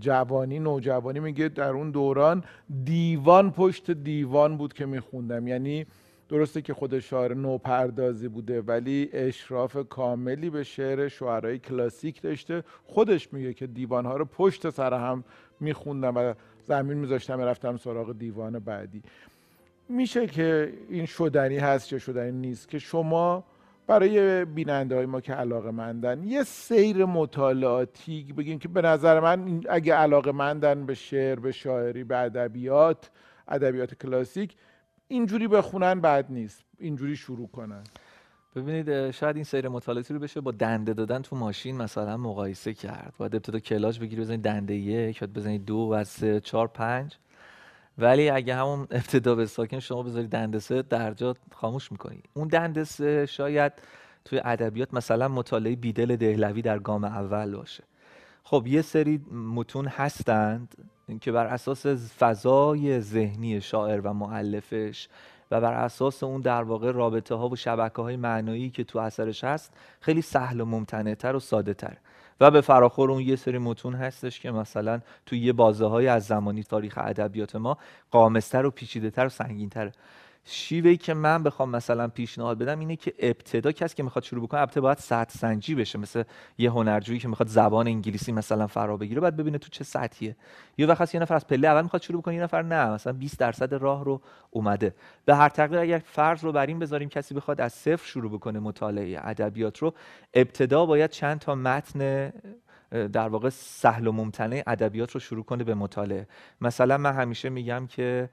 جوانی 0.00 0.58
نوجوانی 0.58 1.20
میگه 1.20 1.48
در 1.48 1.70
اون 1.70 1.90
دوران 1.90 2.44
دیوان 2.84 3.50
پشت 3.50 3.90
دیوان 3.90 4.56
بود 4.56 4.72
که 4.72 4.86
میخوندم. 4.86 5.48
یعنی 5.48 5.86
درسته 6.32 6.62
که 6.62 6.74
خود 6.74 6.98
شاعر 6.98 7.34
نوپردازی 7.34 8.28
بوده 8.28 8.60
ولی 8.60 9.10
اشراف 9.12 9.76
کاملی 9.88 10.50
به 10.50 10.64
شعر 10.64 11.08
شعرهای 11.08 11.58
کلاسیک 11.58 12.22
داشته. 12.22 12.64
خودش 12.84 13.32
میگه 13.32 13.54
که 13.54 13.66
دیوانها 13.66 14.16
رو 14.16 14.24
پشت 14.24 14.70
سر 14.70 14.94
هم 14.94 15.24
میخوندم 15.60 16.16
و 16.16 16.34
زمین 16.62 16.98
میذاشتم 16.98 17.40
رفتم 17.40 17.76
سراغ 17.76 18.18
دیوان 18.18 18.58
بعدی. 18.58 19.02
میشه 19.88 20.26
که 20.26 20.72
این 20.88 21.06
شدنی 21.06 21.58
هست 21.58 21.92
یا 21.92 21.98
شدنی 21.98 22.32
نیست 22.32 22.68
که 22.68 22.78
شما 22.78 23.44
برای 23.86 24.44
بیننده 24.44 24.96
های 24.96 25.06
ما 25.06 25.20
که 25.20 25.32
علاقه 25.32 25.70
مندن 25.70 26.24
یه 26.24 26.42
سیر 26.42 27.04
مطالعاتی 27.04 28.34
بگیم 28.38 28.58
که 28.58 28.68
به 28.68 28.82
نظر 28.82 29.20
من 29.20 29.60
اگه 29.68 29.94
علاقه 29.94 30.32
مندن 30.32 30.86
به 30.86 30.94
شعر 30.94 31.40
به 31.40 31.52
شاعری 31.52 32.04
به 32.04 32.18
ادبیات 32.18 33.10
ادبیات 33.48 33.94
کلاسیک 33.94 34.56
اینجوری 35.12 35.48
بخونن 35.48 36.00
بعد 36.00 36.26
نیست. 36.30 36.64
اینجوری 36.78 37.16
شروع 37.16 37.48
کنن. 37.48 37.84
ببینید 38.56 39.10
شاید 39.10 39.36
این 39.36 39.44
سیر 39.44 39.68
مطالعاتی 39.68 40.14
رو 40.14 40.20
بشه 40.20 40.40
با 40.40 40.50
دنده 40.50 40.94
دادن 40.94 41.22
تو 41.22 41.36
ماشین 41.36 41.76
مثلا 41.76 42.16
مقایسه 42.16 42.74
کرد. 42.74 43.14
باید 43.18 43.34
ابتدا 43.34 43.58
کلاج 43.58 44.00
بگیری 44.00 44.22
بزنید 44.22 44.42
دنده 44.42 44.74
یک 44.74 45.20
بعد 45.20 45.32
بزنید 45.32 45.64
دو 45.64 45.76
و 45.92 46.04
سه 46.04 46.40
چهار 46.40 46.68
پنج. 46.68 47.16
ولی 47.98 48.30
اگه 48.30 48.54
همون 48.54 48.80
ابتدا 48.90 49.34
به 49.34 49.46
ساکن 49.46 49.78
شما 49.78 50.02
بذارید 50.02 50.30
دنده 50.30 50.58
سه 50.58 50.82
درجات 50.82 51.36
خاموش 51.54 51.92
می‌کنی. 51.92 52.22
اون 52.34 52.48
دنده 52.48 52.84
سه 52.84 53.26
شاید 53.26 53.72
توی 54.24 54.40
ادبیات 54.44 54.94
مثلا 54.94 55.28
مطالعه 55.28 55.76
بیدل 55.76 56.16
دهلوی 56.16 56.62
در 56.62 56.78
گام 56.78 57.04
اول 57.04 57.56
باشه. 57.56 57.84
خب 58.44 58.66
یه 58.66 58.82
سری 58.82 59.20
متون 59.32 59.86
هستند 59.86 60.74
که 61.20 61.32
بر 61.32 61.46
اساس 61.46 61.86
فضای 62.18 63.00
ذهنی 63.00 63.60
شاعر 63.60 64.00
و 64.00 64.12
معلفش 64.12 65.08
و 65.50 65.60
بر 65.60 65.72
اساس 65.72 66.22
اون 66.22 66.40
در 66.40 66.62
واقع 66.62 66.90
رابطه 66.90 67.34
ها 67.34 67.48
و 67.48 67.56
شبکه 67.56 68.02
های 68.02 68.16
معنایی 68.16 68.70
که 68.70 68.84
تو 68.84 68.98
اثرش 68.98 69.44
هست 69.44 69.72
خیلی 70.00 70.22
سهل 70.22 70.60
و 70.60 70.64
ممتنع 70.64 71.14
تر 71.14 71.36
و 71.36 71.40
ساده 71.40 71.74
تر 71.74 71.96
و 72.40 72.50
به 72.50 72.60
فراخور 72.60 73.10
اون 73.10 73.22
یه 73.22 73.36
سری 73.36 73.58
متون 73.58 73.94
هستش 73.94 74.40
که 74.40 74.50
مثلا 74.50 75.00
توی 75.26 75.38
یه 75.38 75.52
بازه 75.52 75.86
های 75.86 76.08
از 76.08 76.26
زمانی 76.26 76.62
تاریخ 76.62 76.98
ادبیات 76.98 77.56
ما 77.56 77.78
قامستر 78.10 78.66
و 78.66 78.70
پیچیده 78.70 79.10
تر 79.10 79.26
و 79.26 79.28
سنگین 79.28 79.68
تر 79.68 79.92
شیوهی 80.44 80.96
که 80.96 81.14
من 81.14 81.42
بخوام 81.42 81.70
مثلا 81.70 82.08
پیشنهاد 82.08 82.58
بدم 82.58 82.78
اینه 82.78 82.96
که 82.96 83.14
ابتدا 83.18 83.72
کسی 83.72 83.94
که 83.94 84.02
می‌خواد 84.02 84.24
شروع 84.24 84.42
بکنه 84.42 84.60
ابتدا 84.60 84.80
باید 84.80 84.98
سطح 84.98 85.38
سنجی 85.38 85.74
بشه 85.74 85.98
مثل 85.98 86.22
یه 86.58 86.70
هنرجویی 86.70 87.18
که 87.18 87.28
می‌خواد 87.28 87.48
زبان 87.48 87.86
انگلیسی 87.86 88.32
مثلا 88.32 88.66
فرا 88.66 88.96
بگیره 88.96 89.20
باید 89.20 89.36
ببینه 89.36 89.58
تو 89.58 89.68
چه 89.68 89.84
سطحیه. 89.84 90.36
یه 90.78 90.86
وقت 90.86 91.14
یه 91.14 91.20
نفر 91.20 91.34
از 91.34 91.46
پله 91.46 91.68
اول 91.68 91.82
می‌خواد 91.82 92.02
شروع 92.02 92.20
بکنه 92.20 92.34
یه 92.34 92.42
نفر 92.42 92.62
نه. 92.62 92.90
مثلا 92.90 93.12
20 93.12 93.38
درصد 93.38 93.74
راه 93.74 94.04
رو 94.04 94.20
اومده. 94.50 94.94
به 95.24 95.34
هر 95.34 95.48
تقدیر 95.48 95.78
اگر 95.78 95.98
فرض 95.98 96.44
رو 96.44 96.52
بر 96.52 96.66
این 96.66 96.78
بذاریم 96.78 97.08
کسی 97.08 97.34
بخواد 97.34 97.60
از 97.60 97.72
صفر 97.72 98.06
شروع 98.06 98.32
بکنه 98.32 98.58
مطالعه 98.58 99.20
ادبیات 99.22 99.78
رو 99.78 99.94
ابتدا 100.34 100.86
باید 100.86 101.10
چند 101.10 101.38
تا 101.38 101.54
متن 101.54 102.32
در 102.90 103.28
واقع 103.28 103.48
سهل 103.48 104.06
و 104.06 104.12
ممتنع 104.12 104.62
ادبیات 104.66 105.10
رو 105.10 105.20
شروع 105.20 105.44
کنه 105.44 105.64
به 105.64 105.74
مطالعه. 105.74 106.28
مثلا 106.60 106.98
من 106.98 107.12
همیشه 107.12 107.48
میگم 107.48 107.86
که 107.86 108.30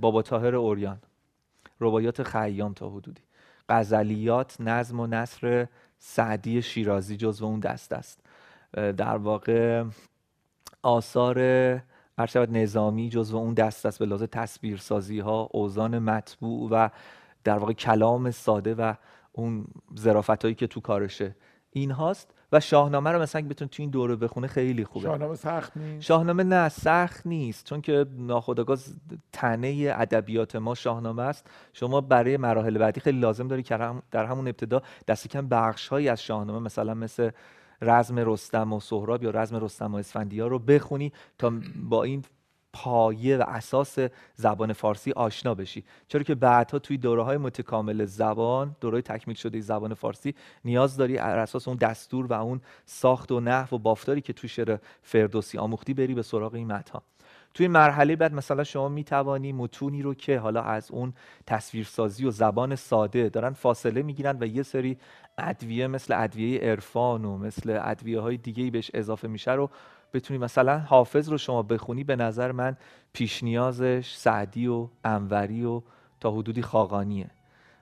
بابا 0.00 0.22
طاهر 0.22 0.54
اوریان. 0.54 0.98
روایات 1.78 2.22
خیام 2.22 2.74
تا 2.74 2.90
حدودی. 2.90 3.22
غزلیات 3.68 4.60
نظم 4.60 5.00
و 5.00 5.06
نصر 5.06 5.66
سعدی 5.98 6.62
شیرازی 6.62 7.16
جزو 7.16 7.44
اون 7.44 7.60
دست 7.60 7.92
است. 7.92 8.20
در 8.72 9.16
واقع 9.16 9.84
آثار 10.82 11.38
هر 12.18 12.46
نظامی 12.50 13.08
جزو 13.08 13.36
اون 13.36 13.54
دست 13.54 13.86
است 13.86 13.98
به 13.98 14.06
لحاظ 14.06 14.22
تصویرسازی 14.22 15.20
ها 15.20 15.48
اوزان 15.52 15.98
مطبوع 15.98 16.70
و 16.70 16.88
در 17.44 17.58
واقع 17.58 17.72
کلام 17.72 18.30
ساده 18.30 18.74
و 18.74 18.94
اون 19.32 19.66
ظرافت 19.98 20.42
هایی 20.42 20.54
که 20.54 20.66
تو 20.66 20.80
کارشه. 20.80 21.36
این 21.70 21.90
هاست 21.90 22.34
و 22.52 22.60
شاهنامه 22.60 23.10
رو 23.10 23.22
مثلا 23.22 23.42
بتون 23.48 23.68
تو 23.68 23.82
این 23.82 23.90
دوره 23.90 24.16
بخونه 24.16 24.46
خیلی 24.46 24.84
خوبه. 24.84 25.06
شاهنامه 25.06 25.34
سخت 25.34 25.76
نیست؟ 25.76 26.06
شاهنامه 26.06 26.42
نه 26.42 26.68
سخت 26.68 27.26
نیست. 27.26 27.66
چون 27.66 27.80
که 27.80 28.06
ناخودآگاه 28.18 28.78
تنه 29.32 29.94
ادبیات 29.96 30.56
ما 30.56 30.74
شاهنامه 30.74 31.22
است. 31.22 31.50
شما 31.72 32.00
برای 32.00 32.36
مراحل 32.36 32.78
بعدی 32.78 33.00
خیلی 33.00 33.20
لازم 33.20 33.48
داری 33.48 33.62
که 33.62 33.78
در 34.10 34.24
همون 34.24 34.48
ابتدا 34.48 34.82
دست 35.08 35.28
کم 35.28 35.48
بخش 35.48 35.88
هایی 35.88 36.08
از 36.08 36.22
شاهنامه 36.22 36.58
مثلا 36.58 36.94
مثل 36.94 37.30
رزم 37.82 38.18
رستم 38.18 38.72
و 38.72 38.80
سهراب 38.80 39.22
یا 39.22 39.30
رزم 39.30 39.56
رستم 39.56 39.94
و 39.94 39.96
اسفندیار 39.96 40.50
رو 40.50 40.58
بخونی 40.58 41.12
تا 41.38 41.52
با 41.88 42.04
این 42.04 42.24
پایه 42.72 43.36
و 43.36 43.44
اساس 43.48 43.98
زبان 44.34 44.72
فارسی 44.72 45.12
آشنا 45.12 45.54
بشی. 45.54 45.84
چرا 46.08 46.22
که 46.22 46.34
بعدها 46.34 46.78
توی 46.78 46.98
دوره 46.98 47.22
های 47.22 47.36
متکامل 47.36 48.04
زبان 48.04 48.76
دوره 48.80 49.02
تکمیل 49.02 49.36
شده 49.36 49.60
زبان 49.60 49.94
فارسی 49.94 50.34
نیاز 50.64 50.96
داری 50.96 51.16
بر 51.16 51.38
اساس 51.38 51.68
اون 51.68 51.76
دستور 51.76 52.26
و 52.26 52.32
اون 52.32 52.60
ساخت 52.86 53.32
و 53.32 53.40
نحو 53.40 53.76
و 53.76 53.78
بافتاری 53.78 54.20
که 54.20 54.32
توی 54.32 54.48
شعر 54.48 54.78
فردوسی 55.02 55.58
آموختی 55.58 55.94
بری 55.94 56.14
به 56.14 56.22
سراغ 56.22 56.54
این 56.54 56.72
متن. 56.72 57.00
توی 57.54 57.68
مرحله 57.68 58.16
بعد 58.16 58.34
مثلا 58.34 58.64
شما 58.64 58.88
می‌توانی 58.88 59.52
متونی 59.52 60.02
رو 60.02 60.14
که 60.14 60.38
حالا 60.38 60.62
از 60.62 60.90
اون 60.90 61.12
تصویرسازی 61.46 62.24
و 62.24 62.30
زبان 62.30 62.76
ساده 62.76 63.28
دارن 63.28 63.52
فاصله 63.52 64.02
می‌گیرن 64.02 64.36
و 64.40 64.46
یه 64.46 64.62
سری 64.62 64.98
ادویه 65.38 65.86
مثل 65.86 66.22
ادویه 66.22 66.60
عرفان 66.60 67.24
و 67.24 67.38
مثل 67.38 67.78
ادویه 67.82 68.20
های 68.20 68.36
دیگه 68.36 68.70
بهش 68.70 68.90
اضافه 68.94 69.28
میشه 69.28 69.52
رو 69.52 69.70
بتونی 70.12 70.38
مثلا 70.38 70.78
حافظ 70.78 71.28
رو 71.28 71.38
شما 71.38 71.62
بخونی 71.62 72.04
به 72.04 72.16
نظر 72.16 72.52
من 72.52 72.76
پیش 73.12 73.42
نیازش 73.42 74.14
سعدی 74.16 74.66
و 74.66 74.88
انوری 75.04 75.64
و 75.64 75.82
تا 76.20 76.30
حدودی 76.30 76.62
خاقانیه. 76.62 77.30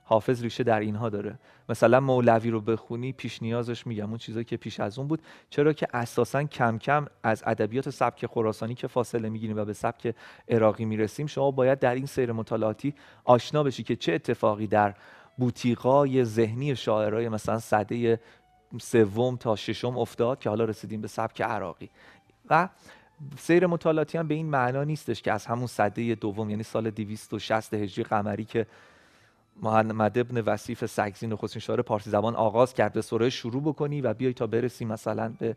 حافظ 0.05 0.43
ریشه 0.43 0.65
در 0.65 0.81
اینها 0.81 1.09
داره. 1.09 1.39
مثلا 1.69 2.01
مولوی 2.01 2.51
رو 2.51 2.61
بخونی 2.61 3.13
پیش 3.13 3.43
نیازش 3.43 3.87
میگم. 3.87 4.09
اون 4.09 4.19
چیزایی 4.19 4.45
که 4.45 4.57
پیش 4.57 4.81
از 4.81 4.99
اون 4.99 5.09
بود. 5.09 5.23
چرا 5.51 5.73
که 5.73 5.87
اساسا 5.95 6.45
کم 6.45 6.79
کم 6.79 7.07
از 7.23 7.43
ادبیات 7.47 7.91
سبک 7.91 8.27
خراسانی 8.27 8.75
که 8.75 8.87
فاصله 8.87 9.29
می‌گیریم 9.29 9.57
و 9.57 9.65
به 9.65 9.73
سبک 9.73 10.15
عراقی 10.49 10.85
می‌رسیم 10.85 11.27
شما 11.27 11.51
باید 11.51 11.79
در 11.79 11.95
این 11.95 12.07
سیر 12.07 12.33
مطالعاتی 12.33 12.95
آشنا 13.25 13.63
بشی 13.63 13.83
که 13.83 13.97
چه 13.97 14.13
اتفاقی 14.13 14.67
در 14.67 14.95
بوتیقای 15.39 16.25
ذهنی 16.25 16.77
شاعرای 16.77 17.29
مثلا 17.29 17.59
صده 17.59 18.21
سوم 18.81 19.37
تا 19.37 19.57
ششم 19.57 19.99
افتاد 19.99 20.39
که 20.39 20.49
حالا 20.49 20.65
رسیدیم 20.65 21.01
به 21.01 21.09
سبک 21.09 21.43
عراقی. 21.43 21.91
و 22.51 22.69
سیر 23.39 23.67
مطالعاتی 23.67 24.19
هم 24.19 24.29
به 24.29 24.35
این 24.35 24.47
معنا 24.47 24.85
نیستش 24.85 25.23
که 25.23 25.33
از 25.33 25.47
همون 25.47 25.67
صده 25.67 26.15
دوم 26.15 26.51
یعنی 26.51 26.63
سال 26.63 26.91
260 26.91 27.75
هجری 27.75 28.05
قمری 28.05 28.45
که 28.45 28.67
محمد 29.63 30.19
ابن 30.19 30.41
وصیف 30.41 30.87
سگزین 30.87 31.33
نخستین 31.33 31.61
شاعر 31.61 31.83
پارسی 31.83 32.11
زبان 32.11 32.35
آغاز 32.37 32.75
کرد 32.75 32.93
به 32.93 33.03
سوره 33.03 33.31
شروع 33.31 33.63
بکنی 33.63 34.01
و 34.01 34.15
بیای 34.15 34.33
تا 34.33 34.47
برسی 34.47 34.85
مثلا 34.85 35.35
به 35.39 35.57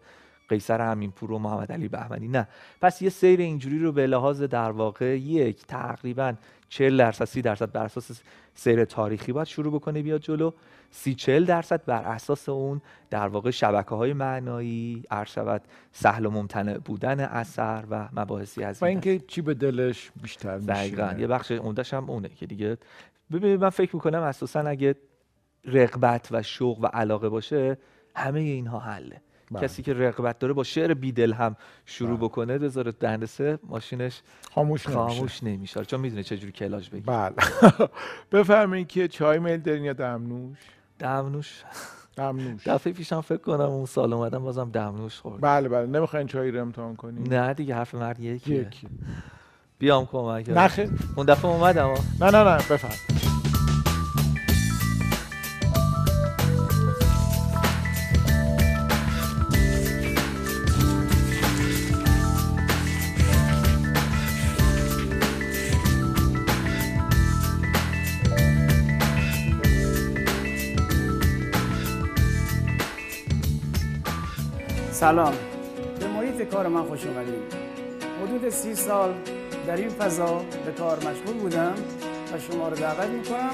قیصر 0.49 0.81
همینپور 0.81 1.31
و 1.31 1.39
محمد 1.39 1.71
علی 1.71 1.87
بهمنی 1.87 2.27
نه. 2.27 2.47
پس 2.81 3.01
یه 3.01 3.09
سیر 3.09 3.39
اینجوری 3.39 3.79
رو 3.79 3.91
به 3.91 4.07
لحاظ 4.07 4.41
در 4.41 4.71
واقع 4.71 5.17
یک 5.17 5.65
تقریبا 5.65 6.33
40 6.69 6.97
درصد 6.97 7.25
30 7.25 7.41
درصد 7.41 7.71
بر 7.71 7.83
اساس 7.83 8.21
سیر 8.55 8.85
تاریخی 8.85 9.31
باید 9.31 9.47
شروع 9.47 9.73
بکنه 9.73 10.01
بیاد 10.01 10.21
جلو. 10.21 10.51
سی 10.91 11.15
40 11.15 11.45
درصد 11.45 11.85
بر 11.85 12.03
اساس 12.03 12.49
اون 12.49 12.81
در 13.09 13.27
واقع 13.27 13.51
شبکه 13.51 13.95
های 13.95 14.13
معنایی 14.13 15.03
شود 15.25 15.61
سهل 15.91 16.25
و 16.25 16.29
ممتنع 16.29 16.77
بودن 16.77 17.19
اثر 17.19 17.83
و 17.89 18.09
مباحثی 18.13 18.63
از 18.63 18.81
و 18.83 18.85
اینکه 18.85 19.19
چی 19.19 19.41
به 19.41 19.53
دلش 19.53 20.11
بیشتر 20.21 20.57
میشه 20.57 21.19
یه 21.19 21.27
بخش 21.27 21.51
اوندش 21.51 21.93
هم 21.93 22.09
اونه 22.09 22.29
که 22.29 22.45
دیگه. 22.45 22.77
ببینید 23.31 23.61
من 23.61 23.69
فکر 23.69 23.95
می‌کنم 23.95 24.21
اساسا 24.21 24.59
اگه 24.59 24.95
رغبت 25.65 26.27
و 26.31 26.43
شوق 26.43 26.79
و 26.79 26.85
علاقه 26.85 27.29
باشه 27.29 27.77
همه 28.15 28.39
اینها 28.39 28.79
حله. 28.79 29.21
بله. 29.51 29.61
کسی 29.67 29.83
که 29.83 29.93
رغبت 29.93 30.39
داره 30.39 30.53
با 30.53 30.63
شعر 30.63 30.93
بیدل 30.93 31.33
هم 31.33 31.55
شروع 31.85 32.17
بله. 32.17 32.27
بکنه 32.27 32.57
بذاره 32.57 32.91
دهنسه 32.91 33.59
ماشینش 33.63 34.21
خاموش, 34.55 34.87
خاموش 34.87 35.43
نمیشه. 35.43 35.85
چون 35.85 35.99
می‌دونه 35.99 36.23
چجوری 36.23 36.51
کلاج 36.51 36.89
بگیره 36.89 37.05
بله. 37.05 37.35
بفرمایید 38.31 38.87
که 38.87 39.07
چای 39.07 39.39
میل 39.39 39.57
دارین 39.57 39.83
یا 39.83 39.93
دمنوش 39.93 40.57
دمنوش 40.99 41.63
دمنوش 42.15 42.67
دفعه 42.67 42.93
پیشم 42.93 43.21
فکر 43.21 43.37
کنم 43.41 43.61
اون 43.61 43.85
سال 43.85 44.13
اومدم 44.13 44.39
بازم 44.43 44.69
دمنوش 44.71 45.19
خورد 45.19 45.41
بله 45.41 45.69
بله. 45.69 45.85
نمی‌خواین 45.85 46.27
چای 46.27 46.51
رو 46.51 46.61
امتحان 46.61 46.95
کنی 46.95 47.29
نه 47.29 47.53
دیگه 47.53 47.75
حرف 47.75 47.95
مرد 47.95 48.19
یکی. 48.19 48.67
بیام 49.79 50.05
کمک 50.05 50.49
نخه 50.49 50.89
اون 51.15 51.25
دفعه 51.25 51.51
اومدم. 51.51 51.93
نه 52.19 52.31
نه 52.31 52.43
نه. 52.43 52.57
بفرم 52.57 53.38
سلام. 74.99 75.33
به 75.99 76.07
محیط 76.07 76.41
کار 76.41 76.67
من 76.67 76.83
خوش 76.83 77.05
اومدید 77.05 77.53
حدود 78.23 78.49
سی 78.49 78.75
سال 78.75 79.13
در 79.67 79.75
این 79.75 79.89
فضا 79.89 80.45
به 80.65 80.71
کار 80.71 80.97
مشغول 80.97 81.37
بودم 81.37 81.73
و 82.33 82.39
شما 82.39 82.69
رو 82.69 82.75
دعوت 82.75 83.07
می‌کنم. 83.07 83.51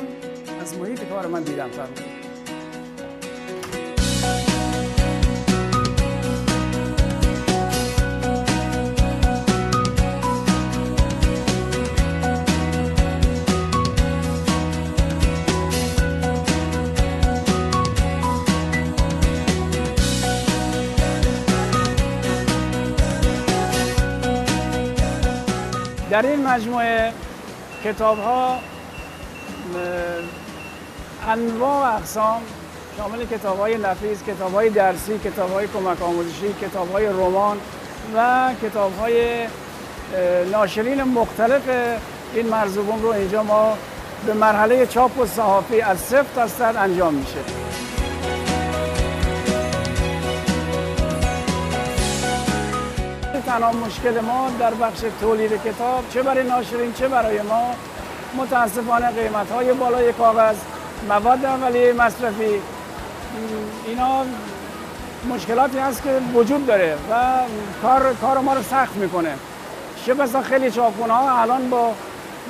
از 0.61 0.77
محیط 0.77 1.03
کار 1.03 1.27
من 1.27 1.43
دیدم 1.43 1.69
فرمایید 1.69 2.14
در 26.15 26.25
این 26.25 26.47
مجموعه 26.47 27.13
کتاب 27.83 28.19
ها 28.19 28.59
انواع 31.27 31.93
و 31.93 31.97
اقسام 31.97 32.41
شامل 32.97 33.25
کتاب 33.25 33.59
های 33.59 33.77
نفیس، 33.77 34.23
کتاب 34.23 34.53
های 34.53 34.69
درسی، 34.69 35.19
کتاب 35.19 35.51
های 35.51 35.67
کمک 35.67 36.01
آموزشی، 36.01 36.53
کتاب 36.61 36.91
های 36.91 37.05
رمان 37.05 37.57
و 38.15 38.49
کتاب 38.61 38.99
های 38.99 39.45
ناشرین 40.51 41.03
مختلف 41.03 41.61
این 42.33 42.47
مرزوبون 42.47 43.01
رو 43.01 43.09
اینجا 43.09 43.43
ما 43.43 43.77
به 44.25 44.33
مرحله 44.33 44.85
چاپ 44.85 45.19
و 45.19 45.25
صحافی 45.25 45.81
از 45.81 45.99
صفر 45.99 46.25
تا 46.35 46.47
صد 46.47 46.75
انجام 46.77 47.13
میشه. 47.13 47.39
تنها 53.55 53.71
مشکل 53.71 54.19
ما 54.19 54.49
در 54.59 54.73
بخش 54.73 54.99
تولید 55.21 55.63
کتاب 55.63 56.03
چه 56.13 56.23
برای 56.23 56.43
ناشرین 56.43 56.93
چه 56.93 57.07
برای 57.07 57.41
ما 57.41 57.75
متاسفانه 58.37 59.11
قیمت 59.11 59.51
های 59.51 59.73
بالای 59.73 60.13
کاغذ 60.13 60.55
مواد 61.09 61.45
اولیه 61.45 61.93
مصرفی. 61.93 62.61
اینا 63.87 64.23
مشکلاتی 65.29 65.77
هست 65.77 66.03
که 66.03 66.09
وجود 66.33 66.67
داره 66.67 66.97
و 67.11 67.15
کار, 67.81 68.13
کار 68.21 68.37
ما 68.37 68.53
رو 68.53 68.63
سخت 68.63 68.95
می‌کنه. 68.95 69.33
چه 70.05 70.13
بسا 70.13 70.41
خیلی 70.41 70.71
چاپخونه 70.71 71.13
ها 71.13 71.41
الان 71.41 71.69
با 71.69 71.91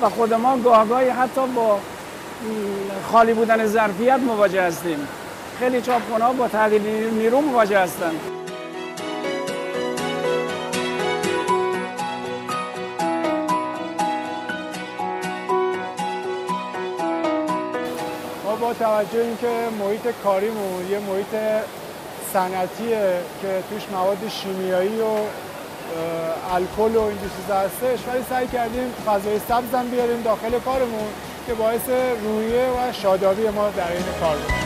و 0.02 0.08
خود 0.08 0.34
ما 0.34 0.56
گاهگاهی 0.56 1.08
حتی 1.08 1.46
با 1.56 1.78
خالی 3.12 3.34
بودن 3.34 3.66
ظرفیت 3.66 4.20
مواجه 4.26 4.62
هستیم. 4.62 5.08
خیلی 5.58 5.80
چاپخونه 5.80 6.32
با 6.38 6.48
تغییر 6.48 6.82
نیرو 7.10 7.40
مواجه 7.40 7.78
هستند 7.78 8.35
با 18.60 18.74
توجه 18.74 19.20
اینکه 19.20 19.68
محیط 19.78 20.14
کاریمون 20.24 20.90
یه 20.90 20.98
محیط 20.98 21.62
صنعتیه 22.32 23.12
که 23.42 23.62
توش 23.70 23.82
مواد 23.92 24.28
شیمیایی 24.28 25.00
و 25.00 25.16
الکل 26.54 26.96
و 26.96 27.00
این 27.00 27.18
چیزا 27.18 27.54
هستش 27.54 28.08
ولی 28.08 28.24
سعی 28.30 28.46
کردیم 28.46 28.92
فضای 29.06 29.38
سبز 29.38 29.90
بیاریم 29.90 30.22
داخل 30.22 30.58
کارمون 30.58 31.08
که 31.46 31.54
باعث 31.54 31.88
رویه 32.22 32.66
و 32.68 32.92
شادابی 32.92 33.48
ما 33.48 33.70
در 33.70 33.92
این 33.92 34.04
کار 34.20 34.36
بشه. 34.36 34.65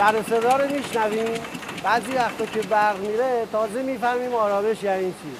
سر 0.00 0.22
صدا 0.22 0.56
رو 0.56 0.70
میشنویم. 0.70 1.40
بعضی 1.84 2.12
وقتا 2.12 2.46
که 2.46 2.60
برق 2.60 2.98
میره 2.98 3.46
تازه 3.52 3.82
می‌فهمیم 3.82 4.34
آرامش 4.34 4.82
یعنی 4.82 5.10
چی. 5.10 5.32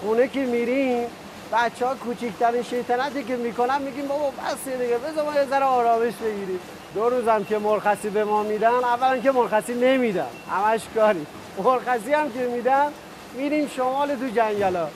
خونه 0.00 0.28
که 0.28 0.40
میریم 0.40 1.06
بچه 1.52 1.86
ها 1.86 1.94
کوچکترین 1.94 2.62
شیطنتی 2.62 3.24
که 3.24 3.36
می‌کنن 3.36 3.82
میگیم 3.82 4.08
بابا 4.08 4.30
بس 4.30 4.68
دیگه 4.68 4.98
بذار 4.98 5.24
ما 5.24 5.34
یه 5.34 5.46
ذره 5.46 5.64
آرامش 5.64 6.12
بگیریم. 6.14 6.60
دو 6.94 7.10
روزم 7.10 7.44
که 7.44 7.58
مرخصی 7.58 8.10
به 8.10 8.24
ما 8.24 8.42
میدن 8.42 8.68
اولا 8.68 9.18
که 9.18 9.30
مرخصی 9.30 9.74
نمیدن. 9.74 10.26
همش 10.50 10.80
کاری. 10.94 11.26
مرخصی 11.64 12.12
هم 12.12 12.32
که 12.32 12.38
میدن 12.38 12.92
میریم 13.36 13.68
شمال 13.76 14.14
تو 14.14 14.28
جنگلا 14.36 14.88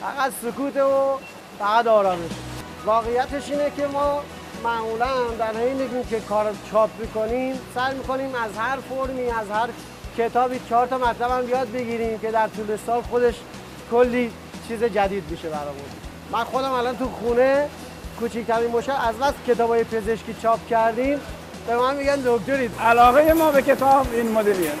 فقط 0.00 0.32
سکوت 0.42 0.76
و 0.76 1.18
فقط 1.58 1.86
آرامش. 1.86 2.30
واقعیتش 2.86 3.50
اینه 3.50 3.72
که 3.76 3.86
ما 3.86 4.22
معمولا 4.64 5.06
در 5.38 5.56
حین 5.56 6.04
که 6.10 6.20
کار 6.20 6.54
چاپ 6.70 6.90
می‌کنیم 7.00 7.60
سعی 7.74 7.94
می‌کنیم 7.94 8.34
از 8.34 8.50
هر 8.58 8.76
فرمی 8.76 9.30
از 9.30 9.50
هر 9.52 9.68
کتابی 10.18 10.60
چهار 10.68 10.86
تا 10.86 10.98
مطلب 10.98 11.30
هم 11.30 11.46
بیاد 11.46 11.72
بگیریم 11.72 12.18
که 12.18 12.30
در 12.30 12.48
طول 12.48 12.76
سال 12.86 13.02
خودش 13.02 13.34
کلی 13.90 14.30
چیز 14.68 14.84
جدید 14.84 15.24
میشه 15.30 15.48
برامون. 15.48 15.84
من 16.32 16.44
خودم 16.44 16.72
الان 16.72 16.96
تو 16.96 17.08
خونه 17.08 17.68
کوچیکترین 18.20 18.70
مشکل 18.70 18.92
از 18.92 19.16
بس 19.16 19.34
کتابای 19.46 19.84
پزشکی 19.84 20.34
چاپ 20.42 20.68
کردیم 20.70 21.20
به 21.66 21.76
من 21.76 21.96
میگن 21.96 22.16
دکترید. 22.26 22.70
علاقه 22.80 23.32
ما 23.32 23.50
به 23.50 23.62
کتاب 23.62 24.06
این 24.12 24.32
مدلیه. 24.32 24.72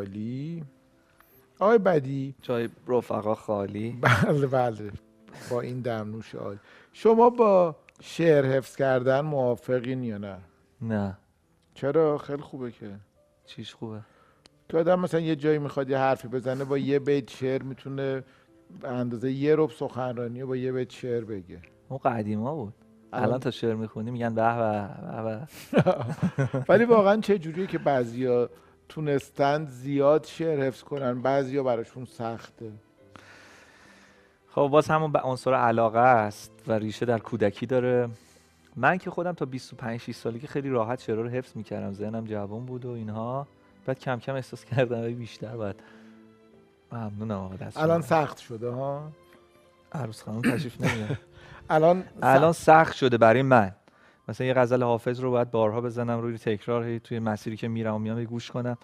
عالی 0.00 0.64
آقای 1.58 1.78
بدی. 1.78 2.34
جای 2.42 2.68
رفقا 2.88 3.34
خالی. 3.34 3.98
بله 4.02 4.46
بله. 4.46 4.90
با 5.50 5.60
این 5.60 5.80
دمنوش 5.80 6.34
عالی 6.34 6.58
شما 6.92 7.30
با 7.30 7.76
شعر 8.02 8.46
حفظ 8.46 8.76
کردن 8.76 9.20
موافقین 9.20 10.02
یا 10.02 10.18
نه؟ 10.18 10.36
نه. 10.82 11.18
چرا؟ 11.74 12.18
خیلی 12.18 12.42
خوبه 12.42 12.70
که. 12.70 12.90
چیش 13.46 13.74
خوبه؟ 13.74 14.00
که 14.68 14.78
آدم 14.78 15.00
مثلا 15.00 15.20
یه 15.20 15.36
جایی 15.36 15.58
می‌خواد 15.58 15.90
یه 15.90 15.98
حرفی 15.98 16.28
بزنه 16.28 16.64
با 16.64 16.78
یه 16.78 16.98
بیت 16.98 17.30
شعر 17.30 17.62
می‌تونه 17.62 18.24
به 18.80 18.88
اندازه 18.88 19.32
یه 19.32 19.54
رب 19.58 19.70
سخنرانی 19.70 20.44
با 20.44 20.56
یه 20.56 20.72
بیت 20.72 20.90
شعر 20.90 21.24
بگه. 21.24 21.58
اون 21.88 21.98
قدیما 21.98 22.54
بود. 22.54 22.74
الان 23.12 23.40
تا 23.40 23.50
شعر 23.50 23.74
می‌خونی 23.74 24.10
میگن 24.10 24.34
به 24.34 24.56
به 24.56 25.22
به. 25.22 25.48
ولی 26.68 26.84
واقعا 26.84 27.16
چه 27.20 27.38
جوریه 27.38 27.66
که 27.66 27.78
بعضیا 27.78 28.50
تونستن 28.90 29.66
زیاد 29.66 30.24
شعر 30.24 30.60
حفظ 30.60 30.82
کنن 30.82 31.22
بعضیا 31.22 31.62
براشون 31.62 32.04
سخته. 32.04 32.72
خب 34.48 34.68
باز 34.72 34.88
همون 34.88 35.12
به 35.12 35.20
عنصر 35.20 35.54
علاقه 35.54 35.98
است 35.98 36.52
و 36.66 36.72
ریشه 36.72 37.06
در 37.06 37.18
کودکی 37.18 37.66
داره. 37.66 38.08
من 38.76 38.98
که 38.98 39.10
خودم 39.10 39.32
تا 39.32 39.44
25 39.44 40.00
6 40.00 40.14
سالگی 40.14 40.46
خیلی 40.46 40.68
راحت 40.70 41.00
شعر 41.00 41.16
رو 41.16 41.28
حفظ 41.28 41.56
می‌کردم 41.56 41.92
ذهنم 41.92 42.24
جوان 42.24 42.66
بود 42.66 42.84
و 42.84 42.90
اینها. 42.90 43.46
بعد 43.86 43.98
کم 43.98 44.18
کم 44.18 44.34
احساس 44.34 44.64
کردم 44.64 45.14
بیشتر 45.14 45.56
باید. 45.56 45.76
ممنونم 46.92 47.40
آقا 47.40 47.56
دست 47.56 47.78
الان 47.78 48.02
سخت 48.02 48.38
شده 48.38 48.70
ها؟ 48.70 49.12
عروس 49.92 50.22
خانم 50.22 50.40
تشریف 50.42 50.80
نمیاد. 50.80 51.18
الان 51.70 52.04
الان 52.22 52.52
سخت 52.52 52.96
شده 52.96 53.18
برای 53.18 53.42
من. 53.42 53.72
مثلا 54.30 54.46
یه 54.46 54.54
غزل 54.54 54.82
حافظ 54.82 55.20
رو 55.20 55.30
باید 55.30 55.50
بارها 55.50 55.80
بزنم 55.80 56.20
روی 56.20 56.38
تکرار 56.38 56.98
توی 56.98 57.18
مسیری 57.18 57.56
که 57.56 57.68
میرم 57.68 57.94
و 57.94 57.98
میام 57.98 58.24
گوش 58.24 58.50
کنم 58.50 58.78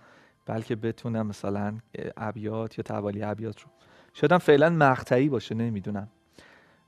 بلکه 0.46 0.76
بتونم 0.76 1.26
مثلا 1.26 1.78
ابیات 2.16 2.78
یا 2.78 2.82
توالی 2.82 3.22
ابیات 3.22 3.60
رو. 3.60 3.68
شدم 4.14 4.38
فعلا 4.38 4.70
مقطعی 4.70 5.28
باشه 5.28 5.54
نمی‌دونم. 5.54 6.08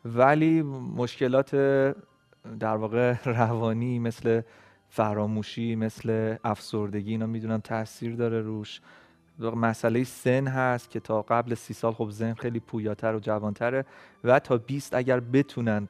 ولی 0.05 0.63
مشکلات 0.97 1.55
در 2.61 2.77
واقع 2.77 3.15
روانی 3.41 3.99
مثل 3.99 4.43
فراموشی 4.89 5.77
مثل 5.77 6.37
افسردگی 6.45 7.11
اینا 7.11 7.27
می‌دونم 7.27 7.61
تاثیر 7.61 8.17
داره 8.17 8.41
روش. 8.41 8.81
مسئله 9.41 10.05
سن 10.05 10.47
هست 10.47 10.91
که 10.91 11.01
تا 11.01 11.23
قبل 11.23 11.55
سی 11.55 11.75
سال 11.75 11.93
خب 11.93 12.11
ذهن 12.11 12.35
خیلی 12.35 12.61
پویاتر 12.61 13.15
و 13.15 13.21
جوانتره 13.21 13.85
و 14.25 14.39
تا 14.39 14.57
20 14.57 14.95
اگر 14.95 15.21
بتونن 15.21 15.89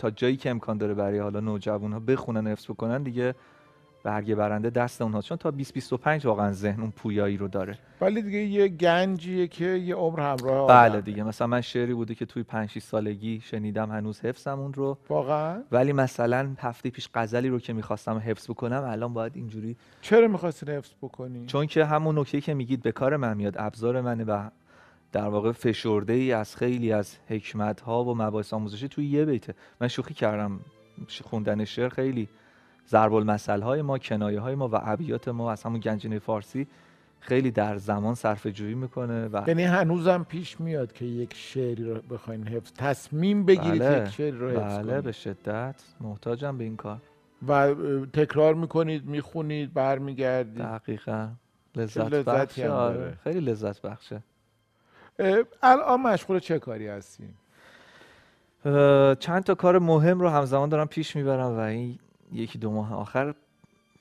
تا 0.00 0.10
جایی 0.10 0.36
که 0.36 0.50
امکان 0.50 0.78
داره 0.78 0.94
برای 0.94 1.18
حالا 1.18 1.40
نوجوان 1.40 1.92
ها 1.92 2.00
بخونن 2.00 2.46
حفظ 2.46 2.64
بکنن 2.64 3.02
دیگه 3.02 3.34
برگه 4.04 4.34
برنده 4.34 4.70
دست 4.70 5.02
اونها 5.02 5.22
چون 5.22 5.36
تا 5.36 5.50
20 5.50 5.74
25 5.74 6.26
واقعا 6.26 6.52
ذهن 6.52 6.80
اون 6.80 6.90
پویایی 6.90 7.36
رو 7.36 7.48
داره. 7.48 7.78
ولی 8.00 8.22
دیگه 8.22 8.38
یه 8.38 8.68
گنجیه 8.68 9.46
که 9.46 9.64
یه 9.64 9.94
عمر 9.94 10.20
همراه 10.20 10.68
بله 10.68 11.00
دیگه. 11.00 11.22
مثلا 11.22 11.46
من 11.46 11.60
شعری 11.60 11.94
بوده 11.94 12.14
که 12.14 12.26
توی 12.26 12.42
5 12.42 12.68
6 12.68 12.82
سالگی 12.82 13.40
شنیدم 13.44 13.90
هنوز 13.90 14.20
حفظم 14.20 14.58
اون 14.58 14.72
رو. 14.72 14.98
واقعا؟ 15.08 15.62
ولی 15.72 15.92
مثلا 15.92 16.54
هفته 16.58 16.90
پیش 16.90 17.08
غزلی 17.14 17.48
رو 17.48 17.58
که 17.58 17.72
می‌خواستم 17.72 18.18
حفظ 18.18 18.50
بکنم 18.50 18.84
الان 18.86 19.12
باید 19.14 19.32
اینجوری 19.36 19.76
چرا 20.00 20.28
می‌خواستی 20.28 20.72
حفظ 20.72 20.90
بکنی؟ 21.02 21.46
چون 21.46 21.66
که 21.66 21.84
همون 21.84 22.18
نکته 22.18 22.40
که 22.40 22.54
میگید 22.54 22.82
به 22.82 22.92
کار 22.92 23.16
من 23.16 23.36
میاد. 23.36 23.54
ابزار 23.58 24.00
منه 24.00 24.24
و 24.24 24.48
در 25.12 25.28
واقع 25.28 25.52
فشرده 25.52 26.12
ای 26.12 26.32
از 26.32 26.56
خیلی 26.56 26.92
از 26.92 27.16
حکمت 27.28 27.80
ها 27.80 28.04
و 28.04 28.14
مباحث 28.14 28.54
آموزشی 28.54 28.88
توی 28.88 29.06
یه 29.06 29.24
بیته. 29.24 29.54
من 29.80 29.88
شوخی 29.88 30.14
کردم. 30.14 30.60
خوندن 31.24 31.64
شعر 31.64 31.88
خیلی 31.88 32.28
ضرب 32.88 33.14
المثل 33.14 33.60
های 33.60 33.82
ما 33.82 33.98
کنایه 33.98 34.40
های 34.40 34.54
ما 34.54 34.68
و 34.68 34.80
ابیات 34.82 35.28
ما 35.28 35.52
از 35.52 35.62
همون 35.62 35.80
گنجینه 35.80 36.18
فارسی 36.18 36.66
خیلی 37.20 37.50
در 37.50 37.76
زمان 37.76 38.14
صرف 38.14 38.46
جویی 38.46 38.74
می‌کنه 38.74 39.28
و 39.28 39.44
یعنی 39.46 39.64
هنوزم 39.64 40.26
پیش 40.28 40.60
میاد 40.60 40.92
که 40.92 41.04
یک 41.04 41.34
شعری 41.34 41.84
رو 41.84 42.00
بخواین 42.10 42.46
حفظ 42.46 42.72
تصمیم 42.72 43.44
بگیرید 43.44 43.82
بله. 43.82 44.02
یک 44.02 44.08
شعری 44.08 44.38
رو 44.38 44.50
حفظ 44.50 44.78
بله 44.78 45.00
به 45.00 45.12
شدت. 45.12 45.82
محتاجم 46.00 46.58
به 46.58 46.64
این 46.64 46.76
کار. 46.76 46.98
و 47.48 47.74
تکرار 48.12 48.54
می‌کنید 48.54 49.04
می‌خونید 49.04 49.74
برمیگردید. 49.74 50.62
دقیقا. 50.62 51.28
لذت 51.76 52.24
بخشه. 52.24 52.70
آره. 52.70 53.18
خیلی 53.24 53.40
لذت 53.40 53.82
بخشه. 53.82 54.22
الان 55.62 56.00
مشغول 56.00 56.38
چه 56.38 56.58
کاری 56.58 56.88
هستی 56.88 57.28
چند 59.20 59.42
تا 59.44 59.54
کار 59.54 59.78
مهم 59.78 60.20
رو 60.20 60.28
همزمان 60.28 60.68
دارم 60.68 60.86
پیش 60.86 61.16
می‌برم 61.16 61.56
و 61.56 61.58
این 61.58 61.98
یکی 62.32 62.58
دو 62.58 62.70
ماه 62.70 62.94
آخر 62.94 63.34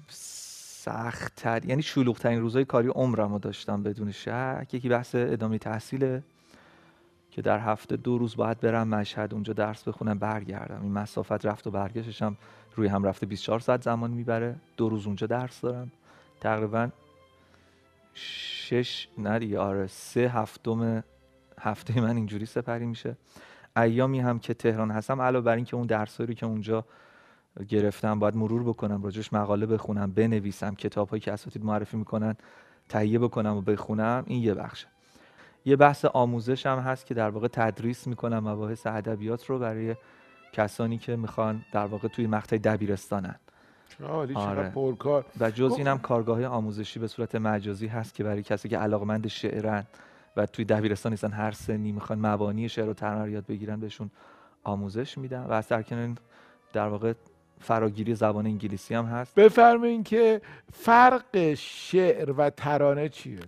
سختتر 0.10 1.66
یعنی 1.66 1.82
شلوغترین 1.82 2.42
روزهای 2.42 2.66
کاری 2.66 2.88
عمرم 2.88 3.34
رو 3.34 3.40
داشتم 3.40 3.84
بدون 3.84 4.12
شک. 4.12 4.68
یکی 4.72 4.90
بحث 4.90 5.16
ادامه 5.16 5.58
تحصیله 5.58 6.24
که 7.32 7.42
در 7.42 7.60
هفته 7.60 7.96
دو 7.96 8.18
روز 8.18 8.36
باید 8.36 8.60
برم 8.60 8.88
مشهد 8.88 9.34
اونجا 9.34 9.54
درس 9.54 9.84
بخونم 9.84 10.20
برگردم. 10.20 10.82
این 10.82 10.92
مسافت 10.92 11.46
رفت 11.46 11.68
و 11.68 11.72
برگشتش 11.72 12.22
هم 12.22 12.38
روی 12.76 12.88
هم 12.88 13.04
رفته 13.04 13.26
24 13.26 13.60
ساعت 13.60 13.82
زمان 13.84 14.12
می‌بره. 14.12 14.56
دو 14.78 14.90
روز 14.90 15.06
اونجا 15.06 15.28
درس 15.28 15.62
دارم. 15.62 15.92
تقریبا 16.42 16.90
شش 18.70 19.08
نه 19.18 19.40
دیگه 19.40 19.60
آره 19.60 19.88
سه 19.88 20.20
هفتم 20.20 21.04
هفته 21.60 22.02
من 22.02 22.16
اینجوری 22.16 22.46
سپری 22.46 22.86
میشه. 22.86 23.18
ایامی 23.78 24.20
هم 24.20 24.40
که 24.40 24.54
تهران 24.54 24.92
هستم 24.92 25.22
علاوه 25.22 25.46
بر 25.46 25.56
اینکه 25.56 25.76
اون 25.76 25.88
درسایی 25.88 26.28
رو 26.28 26.34
که 26.34 26.46
اونجا 26.46 26.86
گرفتم 27.68 28.20
باید 28.20 28.36
مرور 28.36 28.64
بکنم 28.64 29.04
راجش 29.04 29.34
مقاله 29.34 29.66
بخونم 29.66 30.12
بنویسم 30.12 30.76
کتاب 30.76 31.10
هایی 31.10 31.20
که 31.20 31.34
اساتید 31.34 31.66
معرفی 31.66 31.98
می‌کنن 31.98 32.36
تهیه 32.90 33.20
بکنم 33.20 33.56
و 33.58 33.62
بخونم 33.62 34.24
این 34.28 34.44
یه 34.44 34.54
بخشه. 34.54 34.88
یه 35.66 35.76
بحث 35.76 36.06
آموزش 36.06 36.66
هم 36.66 36.80
هست 36.80 37.06
که 37.06 37.14
در 37.14 37.30
واقع 37.30 37.48
تدریس 37.48 38.08
می‌کنم 38.08 38.50
مباحث 38.50 38.88
ادبیات 38.88 39.46
رو 39.46 39.60
برای 39.60 39.96
کسانی 40.54 40.98
که 40.98 41.16
می‌خوان 41.16 41.66
در 41.72 41.86
واقع 41.86 42.08
توی 42.08 42.28
مقطع 42.28 42.58
دبیرستانن. 42.58 43.36
آره. 44.36 44.70
پرکار. 44.70 45.26
و 45.40 45.52
جز 45.52 45.74
اینم 45.78 45.98
کارگاه 45.98 46.46
آموزشی 46.46 47.00
به 47.00 47.08
صورت 47.08 47.36
مجازی 47.36 47.88
هست 47.88 48.16
که 48.16 48.24
برای 48.24 48.44
کسی 48.44 48.70
که 48.70 48.78
علاقمند 48.78 49.28
شعرن 49.28 49.84
و 50.38 50.46
توی 50.46 50.66
دبیرستان 50.66 51.12
نیستن 51.12 51.32
هر 51.32 51.52
سنی 51.52 51.92
می‌خوان 51.92 52.20
مبانی 52.20 52.70
شعر 52.70 52.90
و 52.90 52.94
ترانه 52.94 53.32
یاد 53.32 53.46
بگیرن 53.46 53.80
بهشون 53.80 54.12
آموزش 54.64 55.18
میدم 55.18 55.46
و 55.50 55.52
از 55.52 55.68
در 55.68 55.84
در 56.74 56.88
واقع 56.88 57.14
فراگیری 57.60 58.16
زبان 58.16 58.46
انگلیسی 58.46 58.94
هم 58.94 59.06
هست. 59.06 59.36
بفرمایید 59.36 60.08
که 60.08 60.42
فرق 60.74 61.54
شعر 61.54 62.32
و 62.32 62.50
ترانه 62.50 63.10
چیه؟ 63.10 63.40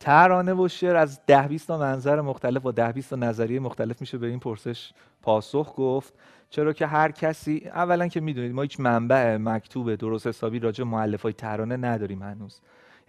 ترانه 0.00 0.54
و 0.54 0.68
شعر 0.68 0.96
از 0.96 1.20
ده 1.26 1.48
20 1.48 1.68
تا 1.68 1.78
منظر 1.78 2.20
مختلف 2.20 2.66
و 2.66 2.72
ده 2.72 2.92
20 2.92 3.10
تا 3.10 3.16
نظریه 3.16 3.60
مختلف 3.60 4.00
میشه 4.00 4.18
به 4.18 4.26
این 4.26 4.38
پرسش 4.38 4.92
پاسخ 5.22 5.74
گفت. 5.76 6.14
چرا 6.50 6.72
که 6.72 6.86
هر 6.86 7.10
کسی 7.12 7.62
اولا 7.66 8.08
که 8.08 8.20
می‌دونید 8.20 8.52
ما 8.52 8.62
هیچ 8.62 8.80
منبع 8.80 9.36
مکتوب 9.36 9.94
درست 9.94 10.26
حسابی 10.26 10.58
راجع 10.58 10.84
مؤلف 10.84 11.22
های 11.22 11.32
ترانه 11.32 11.76
نداریم 11.76 12.22
هنوز. 12.22 12.60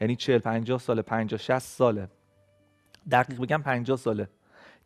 یعنی 0.01 0.15
40 0.15 0.39
50 0.39 0.79
سال 0.79 1.01
50 1.01 1.39
60 1.39 1.59
ساله. 1.59 2.07
دقیق 3.11 3.41
بگم 3.41 3.61
50 3.61 3.97
ساله. 3.97 4.27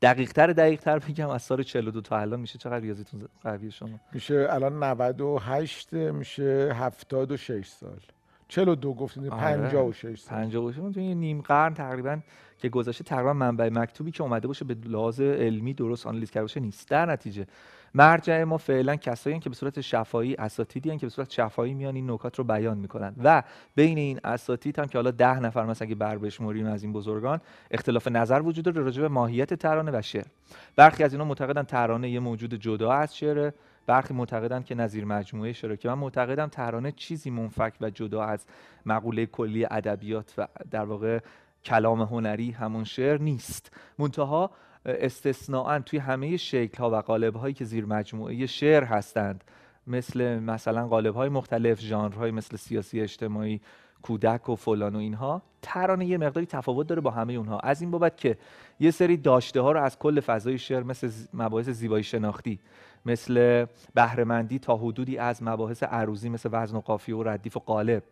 دقیق 0.02 0.32
تر 0.32 0.48
دقیق 0.48 0.80
تر 0.80 1.00
بگم 1.00 1.30
از 1.30 1.42
سال 1.42 1.64
42 1.64 2.02
تا 2.02 2.18
الان 2.18 2.40
میشه. 2.40 2.60
چقدر 2.60 2.80
ریاضیتون 2.80 3.28
قویه 3.44 3.70
شما؟ 3.70 4.00
میشه 4.14 4.48
الان 4.50 4.84
98 4.84 5.94
میشه 5.94 6.72
76 6.74 7.68
سال. 7.68 8.00
42 8.48 8.94
گفتید 8.94 9.28
56 9.28 10.06
آره. 10.06 10.16
56 10.28 10.94
تو 10.94 11.00
یه 11.00 11.16
نیم 11.16 11.42
قرن 11.42 11.74
تقریبا 11.74 12.20
که 12.58 12.70
گذشته 12.70 13.04
تقریبا 13.04 13.34
منبع 13.34 13.70
مکتوبی 13.70 14.12
که 14.12 14.24
اومده 14.24 14.48
باشه 14.48 14.66
به 14.66 14.76
لحاظ 14.86 15.22
علمی 15.22 15.74
درست 15.74 16.08
آنالیز 16.08 16.32
کرده 16.32 16.44
باشه 16.44 16.60
نیست. 16.60 16.90
در 16.90 17.06
نتیجه 17.06 17.48
مرجع 17.96 18.44
ما 18.44 18.58
فعلا 18.58 18.96
کسایی 18.96 19.40
که 19.40 19.50
به 19.50 19.56
صورت 19.56 19.82
شفاهی 19.82 20.36
اساتیدی 20.36 20.98
که 20.98 21.06
به 21.06 21.10
صورت 21.10 21.30
شفاهی 21.30 21.74
میان 21.74 21.96
این 21.96 22.12
نکات 22.12 22.38
رو 22.38 22.44
بیان 22.44 22.78
می‌کنن. 22.78 23.16
و 23.24 23.44
بین 23.76 23.98
این 23.98 24.20
اساتید 24.24 24.80
هم 24.80 24.86
که 24.86 24.98
حالا 24.98 25.12
ده 25.12 25.40
نفر 25.40 25.66
مثلا 25.66 25.86
اگه 25.86 25.96
بر 25.96 26.18
بشمریم 26.18 26.66
از 26.66 26.84
این 26.84 26.94
بزرگان 26.94 27.42
اختلاف 27.72 28.08
نظر 28.08 28.42
وجود 28.42 28.66
داره 28.66 28.82
راجع 28.82 29.02
به 29.02 29.08
ماهیت 29.08 29.54
ترانه 29.54 29.92
و 29.92 30.02
شعر. 30.02 30.26
برخی 30.76 31.04
از 31.04 31.14
اینا 31.14 31.26
معتقدن 31.26 31.64
ترانه 31.64 32.10
یه 32.10 32.20
موجود 32.20 32.54
جدا 32.54 32.92
از 32.92 33.18
شعر 33.18 33.52
برخی 33.88 34.14
معتقدن 34.14 34.64
که 34.64 34.76
نظیر 34.76 35.06
مجموعه 35.06 35.54
شعر 35.54 35.76
که 35.76 35.88
من 35.88 35.94
معتقدم 35.94 36.48
ترانه 36.48 36.92
چیزی 36.92 37.30
منفک 37.30 37.74
و 37.82 37.90
جدا 37.90 38.24
از 38.24 38.46
مقوله 38.86 39.26
کلی 39.26 39.66
ادبیات 39.66 40.34
و 40.38 40.48
در 40.72 40.86
واقع 40.86 41.20
کلام 41.66 42.02
هنری 42.02 42.52
همون 42.52 42.84
شعر 42.84 43.18
نیست. 43.18 43.72
منتها 44.00 44.52
استثناعا 44.86 45.80
توی 45.80 46.00
همه 46.00 46.38
شکل 46.38 46.78
ها 46.78 46.90
و 46.90 46.96
قالب 46.96 47.36
هایی 47.36 47.54
که 47.54 47.66
زیر 47.66 47.86
مجموعه 47.86 48.46
شعر 48.46 48.84
هستند 48.84 49.44
مثل 49.88 50.40
مثلا 50.40 50.88
قالب 50.88 51.16
های 51.16 51.30
مختلف 51.30 51.80
ژانرهای 51.80 52.32
مثل 52.32 52.58
سیاسی 52.58 53.02
اجتماعی 53.02 53.62
کودک 54.02 54.50
و 54.50 54.56
فلان 54.56 54.96
و 54.96 55.00
اینها 55.00 55.42
ترانه 55.62 56.06
یه 56.06 56.18
مقداری 56.18 56.46
تفاوت 56.46 56.88
داره 56.88 57.02
با 57.02 57.12
همه 57.12 57.34
اونها. 57.34 57.60
از 57.60 57.82
این 57.82 57.92
بابت 57.92 58.18
که 58.18 58.38
یه 58.80 58.92
سری 58.92 59.18
داشته 59.18 59.62
ها 59.62 59.72
رو 59.72 59.82
از 59.82 60.00
کل 60.00 60.20
فضای 60.20 60.58
شعر 60.58 60.84
مثل 60.84 61.12
مباحث 61.34 61.70
زیبایی 61.70 62.04
شناختی 62.04 62.60
مثل 63.06 63.66
بهرهمندی 63.94 64.60
تا 64.60 64.78
حدودی 64.78 65.18
از 65.18 65.44
مباحث 65.44 65.84
عروضی 65.84 66.30
مثل 66.30 66.50
وزن 66.52 66.78
و 66.78 66.80
قافیه 66.80 67.16
و 67.16 67.24
ردیف 67.24 67.58
و 67.58 67.60
قالب 67.60 68.04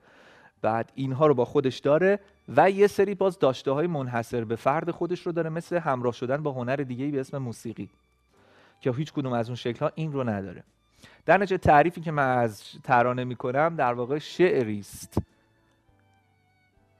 بعد 0.63 0.91
اینها 0.95 1.27
رو 1.27 1.33
با 1.33 1.45
خودش 1.45 1.79
داره 1.79 2.19
و 2.55 2.69
یه 2.71 2.87
سری 2.87 3.15
باز 3.15 3.39
داشته 3.39 3.71
های 3.71 3.87
منحصر 3.87 4.43
به 4.43 4.55
فرد 4.55 4.91
خودش 4.91 5.21
رو 5.21 5.31
داره 5.31 5.49
مثل 5.49 5.77
همراه 5.77 6.13
شدن 6.13 6.43
با 6.43 6.51
هنر 6.51 6.75
دیگه 6.75 7.07
به 7.07 7.19
اسم 7.19 7.37
موسیقی 7.37 7.89
که 8.81 8.91
هیچ 8.91 9.13
کدوم 9.13 9.33
از 9.33 9.49
اون 9.49 9.55
شکل 9.55 9.79
ها 9.79 9.91
این 9.95 10.13
رو 10.13 10.29
نداره. 10.29 10.63
در 11.25 11.37
نتیجه 11.37 11.57
تعریفی 11.57 12.01
که 12.01 12.11
من 12.11 12.37
از 12.37 12.63
ترانه 12.83 13.23
می‌کنم 13.23 13.75
در 13.75 13.93
واقع 13.93 14.19
شعری 14.19 14.79
است. 14.79 15.17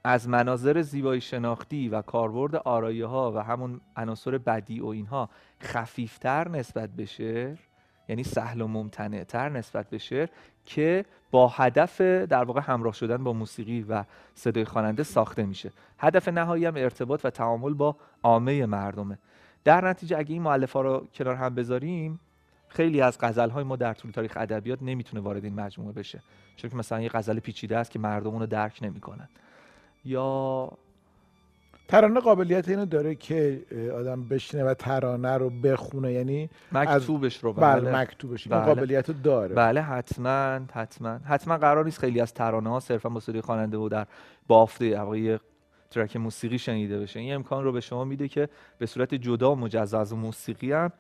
از 0.04 0.30
مناظر 0.30 0.82
زیبایی 0.82 1.22
شناختی 1.22 1.90
و 1.90 2.02
کاربرد 2.02 2.56
آرایه 2.56 3.06
ها 3.06 3.32
و 3.32 3.44
همون 3.44 3.82
عناصر 3.96 4.38
بدی 4.38 4.80
و 4.80 4.86
اینها 4.86 5.30
خفیفتر 5.62 6.48
نسبت 6.48 6.90
به 6.90 7.06
شعر 7.06 7.58
یعنی 8.08 8.24
سهل 8.24 8.62
و 8.62 8.68
ممتنع 8.68 9.24
تر 9.24 9.50
نسبت 9.50 9.90
به 9.90 9.98
شعر 9.98 10.30
که 10.66 11.06
با 11.32 11.48
هدف 11.48 12.02
در 12.02 12.44
واقع 12.44 12.62
همراه 12.62 12.94
شدن 12.94 13.24
با 13.24 13.34
موسیقی 13.34 13.86
و 13.90 14.04
صدای 14.36 14.66
خواننده 14.66 15.04
ساخته 15.04 15.46
میشه. 15.46 15.72
هدف 16.00 16.28
نهایی 16.28 16.66
هم 16.66 16.76
ارتباط 16.76 17.26
و 17.26 17.30
تعامل 17.30 17.74
با 17.74 17.96
عامه 18.24 18.66
مردمه. 18.66 19.18
در 19.64 19.88
نتیجه 19.88 20.18
اگه 20.18 20.34
این 20.34 20.42
معلف 20.42 20.74
ها 20.74 20.82
رو 20.82 21.08
کنار 21.14 21.36
هم 21.36 21.56
بذاریم 21.56 22.20
خیلی 22.68 23.02
از 23.02 23.18
غزل 23.22 23.50
های 23.50 23.64
ما 23.64 23.76
در 23.76 23.94
طول 23.94 24.12
تاریخ 24.12 24.34
ادبیات 24.36 24.80
نمی‌تونه 24.82 25.24
وارد 25.24 25.44
این 25.44 25.56
مجموعه 25.56 25.94
بشه. 25.94 26.22
چون 26.56 26.70
که 26.70 26.76
مثلا 26.76 27.02
یه 27.02 27.10
غزل 27.10 27.40
پیچیده 27.40 27.78
است 27.78 27.92
که 27.92 28.00
مردم 28.00 28.38
رو 28.38 28.46
درک 28.46 28.80
نمی‌کنن. 28.82 29.30
یا 30.06 30.70
ترانه 31.88 32.20
قابلیت 32.20 32.70
اینو 32.70 32.86
داره 32.86 33.16
که 33.16 33.62
آدم 33.96 34.24
بشینه 34.24 34.64
و 34.64 34.74
ترانه 34.74 35.38
رو 35.38 35.50
بخونه 35.50 36.12
یعنی 36.12 36.50
مکتوبش 36.72 37.38
رو 37.38 37.54
بله, 37.54 37.82
بله. 37.82 38.02
مکتوبش. 38.02 38.48
بله. 38.48 38.58
این 38.58 38.66
قابلیت 38.66 39.10
رو 39.10 39.16
داره. 39.24 39.56
بله 39.56 39.82
حتما 39.82 40.60
حتما. 40.74 41.20
حتما 41.26 41.58
قرار 41.58 41.86
نیست 41.86 42.00
خیلی 42.00 42.20
از 42.20 42.34
ترانه 42.34 42.70
ها 42.70 42.80
صرفا 42.80 43.10
با 43.10 43.20
صدای 43.20 43.42
خواننده 43.42 43.78
و 43.78 43.90
در 43.90 44.08
بافته 44.48 44.86
یه 44.86 45.40
ترک 45.92 46.18
موسیقی 46.18 46.58
شنیده 46.58 47.00
بشه. 47.00 47.20
این 47.20 47.34
امکان 47.34 47.64
رو 47.64 47.72
به 47.72 47.82
شما 47.82 48.04
میده 48.04 48.28
که 48.28 48.50
به 48.78 48.86
صورت 48.86 49.14
جدا 49.14 49.52
و 49.52 49.56
مجزا 49.56 50.00
از 50.00 50.14
موسیقی 50.14 50.72
هم 50.72 50.92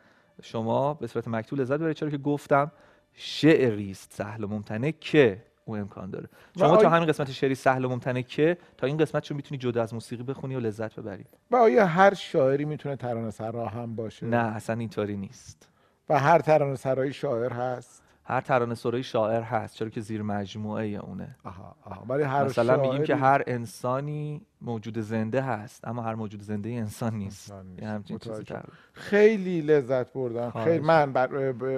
شما 0.41 0.93
به 0.93 1.08
صورت 1.08 1.28
مکتوب 1.28 1.60
لذت 1.60 1.78
ببرید. 1.80 1.96
چرا 1.96 2.10
که 2.10 2.17
گفتم 2.17 2.72
شعری 3.13 3.91
است 3.91 4.13
سهل 4.13 4.43
و 4.43 4.48
ممتنه 4.48 4.91
که 4.91 5.43
او 5.65 5.76
امکان 5.76 6.10
داره. 6.10 6.30
شما 6.60 6.78
تو 6.78 6.88
همین 6.88 7.08
قسمت 7.08 7.32
شعری 7.32 7.56
سهل 7.56 7.86
و 7.86 7.89
ممتنه 7.89 8.23
که 8.23 8.58
تا 8.78 8.88
این 8.88 8.97
قسمت 8.97 9.23
چون 9.23 9.38
می‌تونی 9.38 9.58
جدا 9.58 9.84
از 9.84 9.93
موسیقی 9.93 10.23
بخونی 10.23 10.56
و 10.56 10.60
لذت 10.60 10.99
ببری. 10.99 11.26
و 11.52 11.56
آیا 11.56 11.86
هر 11.86 12.13
شاعری 12.13 12.65
می‌تونه 12.65 12.95
ترانه 12.95 13.32
سرا 13.32 13.67
هم 13.67 13.95
باشه؟ 13.95 14.26
نه 14.26 14.38
اصلا 14.38 14.80
اینطوری 14.80 15.17
نیست. 15.17 15.69
و 16.10 16.19
هر 16.19 16.39
ترانه 16.39 16.76
سرایی 16.76 17.13
شاعر 17.13 17.54
هست؟ 17.54 18.04
هر 18.26 18.41
ترانه 18.41 18.76
سرایی 18.76 19.04
شاعر 19.04 19.41
هست 19.41 19.76
چرا 19.76 19.89
که 19.89 20.02
زیر 20.02 20.21
مجموعه 20.21 20.86
اونه. 20.86 21.36
آها 21.43 21.76
آها. 21.82 22.06
ولی 22.10 22.23
هر 22.23 22.43
مثلا 22.43 22.82
میگیم 22.82 23.04
که 23.04 23.15
هر 23.15 23.43
انسانی 23.47 24.41
موجود 24.62 24.99
زنده 24.99 25.41
هست 25.41 25.88
اما 25.88 26.02
هر 26.02 26.15
موجود 26.15 26.41
زنده 26.41 26.69
انسان 26.69 27.13
نیست, 27.13 27.52
انسان 27.82 28.63
خیلی 28.93 29.62
لذت 29.62 30.13
بردم. 30.13 30.52
خیلی 30.63 30.80
من 30.80 31.13
بر... 31.13 31.30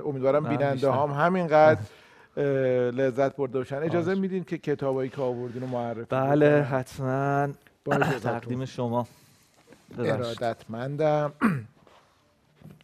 امیدوارم 0.05 0.43
بیننده 0.43 0.91
هم 0.91 1.09
همینقدر 1.09 1.81
لذت 2.37 3.35
برده 3.35 3.57
باشن. 3.57 3.75
اجازه 3.75 4.15
میدین 4.15 4.43
که 4.43 4.57
کتابایی 4.57 5.09
که 5.09 5.21
آوردین 5.21 5.61
رو 5.61 5.67
معرفی 5.67 6.05
بله 6.09 6.61
حتما. 6.61 7.47
تقدیم 8.23 8.65
شما. 8.65 9.07
ارادتمندم. 9.99 11.33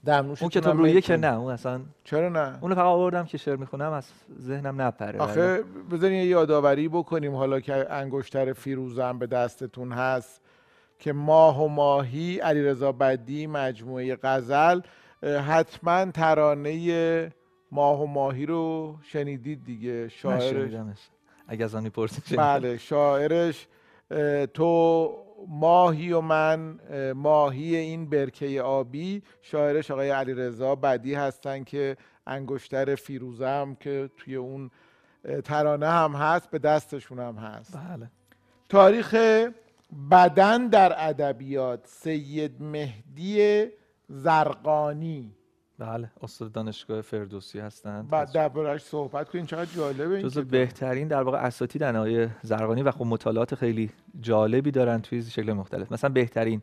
دمنوش 0.05 0.41
اون 0.41 0.49
کتاب 0.49 0.77
رویه 0.77 1.01
که 1.01 1.17
نه 1.17 1.33
اون 1.33 1.51
اصلا 1.51 1.81
چرا 2.03 2.29
نه؟ 2.29 2.57
اونو 2.61 2.75
فقط 2.75 2.85
آوردم 2.85 3.25
که 3.25 3.37
شعر 3.37 3.55
می‌خونم 3.55 3.91
از 3.91 4.07
ذهنم 4.41 4.81
نپره. 4.81 5.19
آخه 5.19 5.63
بذارین 5.91 6.17
یه 6.17 6.25
یادآوری 6.25 6.87
بکنیم. 6.87 7.35
حالا 7.35 7.59
که 7.59 7.93
انگشتر 7.93 8.53
فیروزم 8.53 9.19
به 9.19 9.27
دستتون 9.27 9.91
هست 9.91 10.41
که 10.99 11.13
ماه 11.13 11.63
و 11.63 11.67
ماهی 11.67 12.39
علیرضا 12.39 12.91
بدی 12.91 13.47
مجموعه 13.47 14.17
غزل 14.23 14.81
حتما 15.23 16.11
ترانه 16.11 17.31
ماه 17.71 18.01
و 18.01 18.05
ماهی 18.05 18.45
رو 18.45 18.95
شنیدید 19.01 19.63
دیگه. 19.63 20.10
شاعرش 20.10 21.10
اگه 21.47 21.65
از 21.65 21.75
آن 21.75 21.91
بله 22.38 22.77
شاعرش 22.77 23.67
تو 24.53 25.12
ماهی 25.47 26.12
و 26.12 26.21
من 26.21 26.79
ماهی 27.15 27.75
این 27.75 28.10
برکه 28.10 28.62
آبی. 28.62 29.23
شاعرش 29.41 29.91
آقای 29.91 30.10
علیرضا 30.10 30.75
بدی 30.75 31.13
هستن 31.13 31.63
که 31.63 31.97
انگشتر 32.27 32.95
فیروزم 32.95 33.77
که 33.79 34.10
توی 34.17 34.36
اون 34.36 34.71
ترانه 35.43 35.88
هم 35.88 36.12
هست 36.12 36.49
به 36.49 36.60
دستشون 36.60 37.19
هم 37.19 37.36
هست. 37.36 37.77
بله. 37.77 38.12
تاریخ 38.69 39.15
بدن 40.12 40.67
در 40.67 41.10
ادبیات 41.10 41.88
سید 41.88 42.62
مهدی 42.62 43.67
زرقانی. 44.10 45.36
بله 45.81 46.09
استاد 46.21 46.51
دانشگاه 46.51 47.01
فردوسی 47.01 47.59
هستند. 47.59 48.09
بعد 48.09 48.31
دربارش 48.31 48.81
صحبت 48.83 49.29
کنین 49.29 49.45
چقدر 49.45 49.69
جالبه 49.75 50.21
جزو 50.21 50.43
بهترین 50.43 51.07
در 51.07 51.23
واقع 51.23 51.37
اساتید 51.37 51.83
انهای 51.83 52.27
زرقانی 52.41 52.83
و 52.83 52.91
خب 52.91 53.05
مطالعات 53.05 53.55
خیلی 53.55 53.89
جالبی 54.21 54.71
دارن 54.71 55.01
توی 55.01 55.23
شکل 55.23 55.53
مختلف. 55.53 55.91
مثلا 55.91 56.09
بهترین 56.09 56.61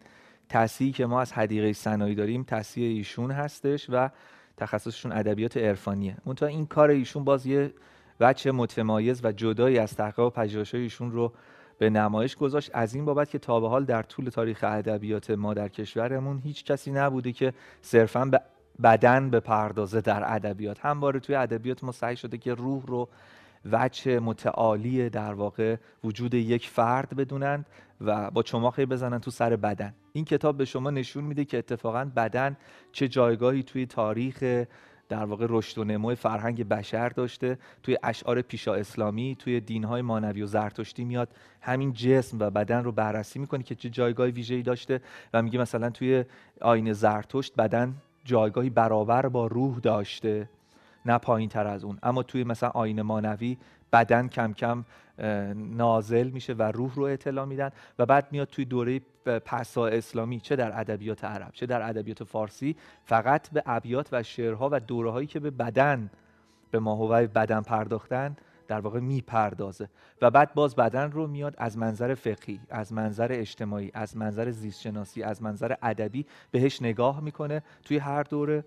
تصحیحی 0.48 0.92
که 0.92 1.06
ما 1.06 1.20
از 1.20 1.32
حدیقه 1.32 1.72
سنایی 1.72 2.14
داریم 2.14 2.42
تصحیح 2.42 2.96
ایشون 2.96 3.30
هستش 3.30 3.86
و 3.90 4.10
تخصصشون 4.56 5.12
ادبیات 5.12 5.56
عرفانیه. 5.56 6.16
اون 6.24 6.34
تا 6.34 6.46
این 6.46 6.66
کار 6.66 6.90
ایشون 6.90 7.24
باز 7.24 7.46
یه 7.46 7.72
وجه 8.20 8.50
متمایز 8.50 9.24
و 9.24 9.32
جدایی 9.32 9.78
از 9.78 9.94
تحقیق 9.94 10.26
و 10.26 10.30
پژوهش‌های 10.30 10.82
ایشون 10.82 11.12
رو 11.12 11.32
به 11.78 11.90
نمایش 11.90 12.36
گذاشت. 12.36 12.70
از 12.74 12.94
این 12.94 13.04
بابت 13.04 13.30
که 13.30 13.38
تا 13.38 13.60
به 13.60 13.68
حال 13.68 13.84
در 13.84 14.02
طول 14.02 14.28
تاریخ 14.28 14.64
ادبیات 14.64 15.30
ما 15.30 15.54
در 15.54 15.68
کشورمون 15.68 16.38
هیچ 16.38 16.64
کسی 16.64 16.90
نبوده 16.90 17.32
که 17.32 17.52
صرفا 17.82 18.24
به 18.24 18.40
بدن 18.82 19.30
به 19.30 19.40
پردازه 19.40 20.00
در 20.00 20.34
ادبیات. 20.34 20.86
همواره 20.86 21.20
توی 21.20 21.34
ادبیات 21.34 21.84
ما 21.84 21.92
سعی 21.92 22.16
شده 22.16 22.38
که 22.38 22.54
روح 22.54 22.86
رو 22.86 23.08
وجه 23.64 24.20
متعالی 24.20 25.10
در 25.10 25.34
واقع 25.34 25.76
وجود 26.04 26.34
یک 26.34 26.68
فرد 26.68 27.16
بدونند 27.16 27.66
و 28.00 28.30
با 28.30 28.42
چماخی 28.42 28.86
بزنن 28.86 29.18
تو 29.18 29.30
سر 29.30 29.56
بدن. 29.56 29.94
این 30.12 30.24
کتاب 30.24 30.56
به 30.56 30.64
شما 30.64 30.90
نشون 30.90 31.24
میده 31.24 31.44
که 31.44 31.58
اتفاقا 31.58 32.10
بدن 32.16 32.56
چه 32.92 33.08
جایگاهی 33.08 33.62
توی 33.62 33.86
تاریخ 33.86 34.64
در 35.08 35.24
واقع 35.24 35.46
رشد 35.48 35.78
و 35.78 35.84
نمو 35.84 36.14
فرهنگ 36.14 36.68
بشر 36.68 37.08
داشته 37.08 37.58
توی 37.82 37.98
اشعار 38.02 38.42
پیشا 38.42 38.74
اسلامی 38.74 39.36
توی 39.38 39.60
دینهای 39.60 40.02
مانوی 40.02 40.42
و 40.42 40.46
زرتشتی 40.46 41.04
میاد. 41.04 41.28
همین 41.60 41.92
جسم 41.92 42.38
و 42.38 42.50
بدن 42.50 42.84
رو 42.84 42.92
بررسی 42.92 43.38
می‌کنه 43.38 43.62
که 43.62 43.74
چه 43.74 43.90
جایگاه 43.90 44.26
ویژه‌ای 44.26 44.62
داشته 44.62 45.00
و 45.34 45.42
میگه 45.42 45.58
مثلا 45.58 45.90
توی 45.90 46.24
آین 46.60 46.92
زرتشت 46.92 47.56
بدن 47.56 47.94
جایگاهی 48.28 48.70
برابر 48.70 49.28
با 49.28 49.46
روح 49.46 49.78
داشته 49.78 50.48
نه 51.06 51.18
پایین 51.18 51.48
تر 51.48 51.66
از 51.66 51.84
اون. 51.84 51.98
اما 52.02 52.22
توی 52.22 52.44
مثلا 52.44 52.68
آین 52.68 53.02
مانوی 53.02 53.56
بدن 53.92 54.28
کم 54.28 54.52
کم 54.52 54.84
نازل 55.56 56.28
میشه 56.28 56.52
و 56.52 56.62
روح 56.62 56.94
رو 56.94 57.02
اطلاع 57.02 57.44
میدن 57.44 57.70
و 57.98 58.06
بعد 58.06 58.28
میاد 58.30 58.48
توی 58.48 58.64
دوره 58.64 59.00
پسا 59.24 59.86
اسلامی 59.86 60.40
چه 60.40 60.56
در 60.56 60.80
ادبیات 60.80 61.24
عرب 61.24 61.50
چه 61.52 61.66
در 61.66 61.88
ادبیات 61.88 62.24
فارسی 62.24 62.76
فقط 63.04 63.50
به 63.50 63.62
ابیات 63.66 64.08
و 64.12 64.22
شعرها 64.22 64.68
و 64.72 64.80
دوره 64.80 65.10
هایی 65.10 65.26
که 65.26 65.40
به 65.40 65.50
بدن 65.50 66.10
به 66.70 66.78
ماهوای 66.78 67.26
بدن 67.26 67.60
پرداختن 67.60 68.36
در 68.68 68.80
واقع 68.80 69.00
می‌پردازه. 69.00 69.88
و 70.22 70.30
بعد 70.30 70.54
باز 70.54 70.76
بدن 70.76 71.12
رو 71.12 71.26
میاد 71.26 71.54
از 71.58 71.78
منظر 71.78 72.14
فقهی 72.14 72.60
از 72.70 72.92
منظر 72.92 73.28
اجتماعی 73.30 73.90
از 73.94 74.16
منظر 74.16 74.50
زیست 74.50 74.80
شناسی 74.80 75.22
از 75.22 75.42
منظر 75.42 75.74
ادبی 75.82 76.26
بهش 76.50 76.82
نگاه 76.82 77.20
می‌کنه 77.20 77.62
توی 77.84 77.98
هر 77.98 78.22
دوره 78.22 78.64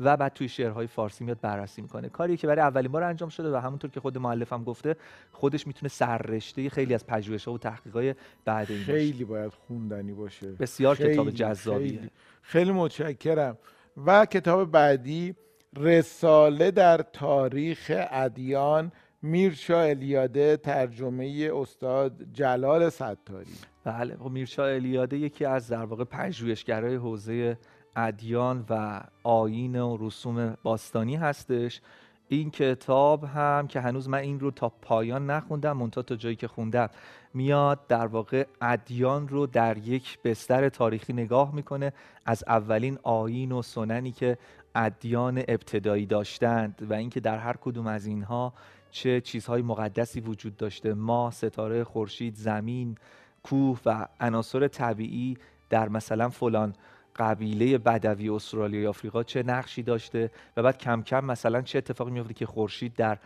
و 0.00 0.16
بعد 0.16 0.32
توی 0.32 0.48
شعرهای 0.48 0.86
فارسی 0.86 1.24
میاد 1.24 1.40
بررسی 1.40 1.82
می‌کنه. 1.82 2.08
کاری 2.08 2.36
که 2.36 2.46
برای 2.46 2.60
اولین 2.60 2.92
بار 2.92 3.02
انجام 3.02 3.28
شده 3.28 3.52
و 3.52 3.56
همونطور 3.56 3.90
که 3.90 4.00
خود 4.00 4.18
مؤلفم 4.18 4.64
گفته 4.64 4.96
خودش 5.32 5.66
می‌تونه 5.66 5.88
سررشته 5.88 6.70
خیلی 6.70 6.94
از 6.94 7.06
پژوهش‌ها 7.06 7.52
و 7.52 7.58
تحقیقات 7.58 8.16
بعد 8.44 8.70
این 8.70 8.84
خیلی 8.84 9.24
باید 9.24 9.52
خوندنی 9.52 10.12
باشه. 10.12 10.52
بسیار 10.52 10.94
خیلی، 10.94 11.12
کتاب 11.12 11.30
جذابیه. 11.30 11.90
خیلی, 11.90 12.10
خیلی 12.42 12.72
متشکرم. 12.72 13.58
و 14.06 14.26
کتاب 14.26 14.70
بعدی 14.70 15.34
رساله 15.76 16.70
در 16.70 17.02
تاریخ 17.02 17.92
ادیان 18.10 18.92
میرشا 19.24 19.80
الیاده 19.80 20.56
ترجمه 20.56 21.50
استاد 21.54 22.12
جلال 22.32 22.88
ستاری. 22.88 23.46
بله 23.84 24.16
خب 24.16 24.30
میرشا 24.30 24.66
الیاده 24.66 25.18
یکی 25.18 25.44
از 25.44 25.68
در 25.68 25.84
واقع 25.84 26.04
پژوهشگرای 26.04 26.94
حوزه 26.94 27.58
ادیان 27.96 28.64
و 28.70 29.00
آیین 29.22 29.80
و 29.80 29.96
رسوم 30.00 30.56
باستانی 30.62 31.16
هستش. 31.16 31.80
این 32.28 32.50
کتاب 32.50 33.24
هم 33.24 33.66
که 33.66 33.80
هنوز 33.80 34.08
من 34.08 34.18
این 34.18 34.40
رو 34.40 34.50
تا 34.50 34.68
پایان 34.68 35.30
نخوندم 35.30 35.76
منتها 35.76 36.02
تا 36.02 36.16
جایی 36.16 36.36
که 36.36 36.48
خوندم 36.48 36.88
میاد 37.34 37.86
در 37.86 38.06
واقع 38.06 38.46
ادیان 38.60 39.28
رو 39.28 39.46
در 39.46 39.78
یک 39.78 40.18
بستر 40.24 40.68
تاریخی 40.68 41.12
نگاه 41.12 41.54
می‌کنه 41.54 41.92
از 42.26 42.44
اولین 42.46 42.98
آیین 43.02 43.52
و 43.52 43.62
سننی 43.62 44.12
که 44.12 44.38
ادیان 44.74 45.38
ابتدایی 45.38 46.06
داشتند 46.06 46.86
و 46.90 46.94
اینکه 46.94 47.20
در 47.20 47.38
هر 47.38 47.56
کدوم 47.60 47.86
از 47.86 48.06
اینها 48.06 48.52
چه 48.94 49.20
چیزهای 49.20 49.62
مقدسی 49.62 50.20
وجود 50.20 50.56
داشته. 50.56 50.94
ما 50.94 51.30
ستاره 51.30 51.84
خورشید 51.84 52.34
زمین 52.34 52.96
کوه 53.42 53.80
و 53.86 54.08
عناصر 54.20 54.68
طبیعی 54.68 55.36
در 55.70 55.88
مثلا 55.88 56.28
فلان 56.28 56.74
قبیله 57.16 57.78
بدوی 57.78 58.30
استرالیا 58.30 58.80
یا 58.80 58.88
آفریقا 58.88 59.22
چه 59.22 59.42
نقشی 59.42 59.82
داشته 59.82 60.30
و 60.56 60.62
بعد 60.62 60.78
کم 60.78 61.02
کم 61.02 61.24
مثلا 61.24 61.62
چه 61.62 61.78
اتفاقی 61.78 62.10
میفته 62.10 62.34
که 62.34 62.46
خورشید 62.46 62.94
در 62.94 63.18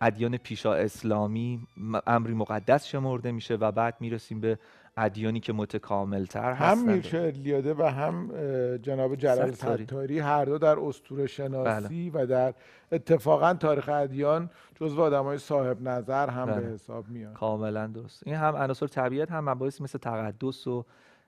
ادیان 0.00 0.36
پیشا 0.36 0.74
اسلامی 0.74 1.66
امری 2.06 2.34
مقدس 2.34 2.86
شمرده 2.86 3.32
میشه 3.32 3.54
و 3.54 3.72
بعد 3.72 3.96
می‌رسیم 4.00 4.40
به 4.40 4.58
ادیانی 4.96 5.40
که 5.40 5.52
متکامل 5.52 6.24
تر 6.24 6.52
هم 6.52 6.92
میرشا 6.92 7.18
الیاده 7.18 7.74
و 7.74 7.82
هم 7.82 8.28
جناب 8.76 9.14
جلال 9.14 9.52
ستاری. 9.52 10.18
هر 10.18 10.44
دو 10.44 10.58
در 10.58 10.80
اسطوره 10.80 11.26
شناسی 11.26 12.10
بله. 12.10 12.22
و 12.22 12.26
در 12.26 12.54
اتفاقا 12.92 13.54
تاریخ 13.54 13.88
ادیان 13.88 14.50
جزو 14.74 15.02
آدمای 15.02 15.38
صاحب 15.38 15.82
نظر 15.88 16.30
هم 16.30 16.46
بله. 16.46 16.60
به 16.60 16.66
حساب 16.66 17.08
میاد. 17.08 17.32
کاملا 17.34 17.86
درست. 17.86 18.22
این 18.26 18.36
هم 18.36 18.56
عناصر 18.56 18.86
طبیعت 18.86 19.30
هم 19.30 19.50
مباحث 19.50 19.80
مثل 19.80 19.98
تقدس 19.98 20.66
و 20.66 20.84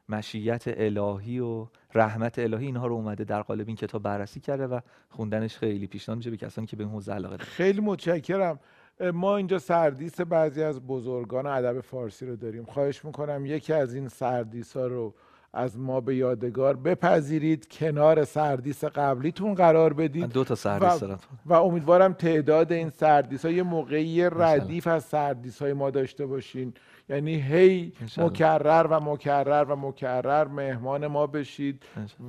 مشیت 0.08 0.64
الهی 0.66 1.40
و 1.40 1.66
رحمت 1.94 2.38
الهی 2.38 2.66
اینها 2.66 2.86
رو 2.86 2.94
اومده 2.94 3.24
در 3.24 3.42
قالب 3.42 3.68
این 3.68 3.76
کتاب 3.76 4.02
بررسی 4.02 4.40
کرده 4.40 4.66
و 4.66 4.80
خوندنش 5.08 5.56
خیلی 5.58 5.86
پیشنهاد 5.86 6.16
میشه 6.16 6.30
به 6.30 6.36
کسانی 6.36 6.66
که 6.66 6.76
به 6.76 6.84
این 6.84 6.92
حوزه 6.92 7.12
علاقه 7.12 7.36
دارن. 7.36 7.48
خیلی 7.50 7.80
متشکرم. 7.80 8.60
ما 9.00 9.36
اینجا 9.36 9.58
سردیس 9.58 10.20
بعضی 10.20 10.62
از 10.62 10.86
بزرگان 10.86 11.46
ادب 11.46 11.80
فارسی 11.80 12.26
رو 12.26 12.36
داریم. 12.36 12.64
خواهش 12.64 13.04
می‌کنم 13.04 13.46
یکی 13.46 13.72
از 13.72 13.94
این 13.94 14.08
سردیس 14.08 14.76
ها 14.76 14.86
رو 14.86 15.14
از 15.52 15.78
ما 15.78 16.00
به 16.00 16.16
یادگار 16.16 16.76
بپذیرید. 16.76 17.68
کنار 17.70 18.24
سردیس 18.24 18.84
قبلیتون 18.84 19.54
قرار 19.54 19.92
بدید. 19.92 20.32
دو 20.32 20.44
تا 20.44 20.54
سردیس 20.54 21.02
و, 21.02 21.16
و 21.46 21.52
امیدوارم 21.52 22.12
تعداد 22.12 22.72
این 22.72 22.90
سردیس 22.90 23.44
ها 23.44 23.50
یه 23.50 23.62
موقعی 23.62 24.30
ردیف 24.30 24.86
از 24.86 25.04
سردیس 25.04 25.62
های 25.62 25.72
ما 25.72 25.90
داشته 25.90 26.26
باشین. 26.26 26.74
یعنی 27.08 27.34
هی 27.34 27.92
مکرر 28.16 28.86
و 28.90 29.00
مکرر 29.00 29.64
و 29.64 29.76
مکرر 29.76 30.44
مهمان 30.44 31.06
ما 31.06 31.26
بشید 31.26 31.82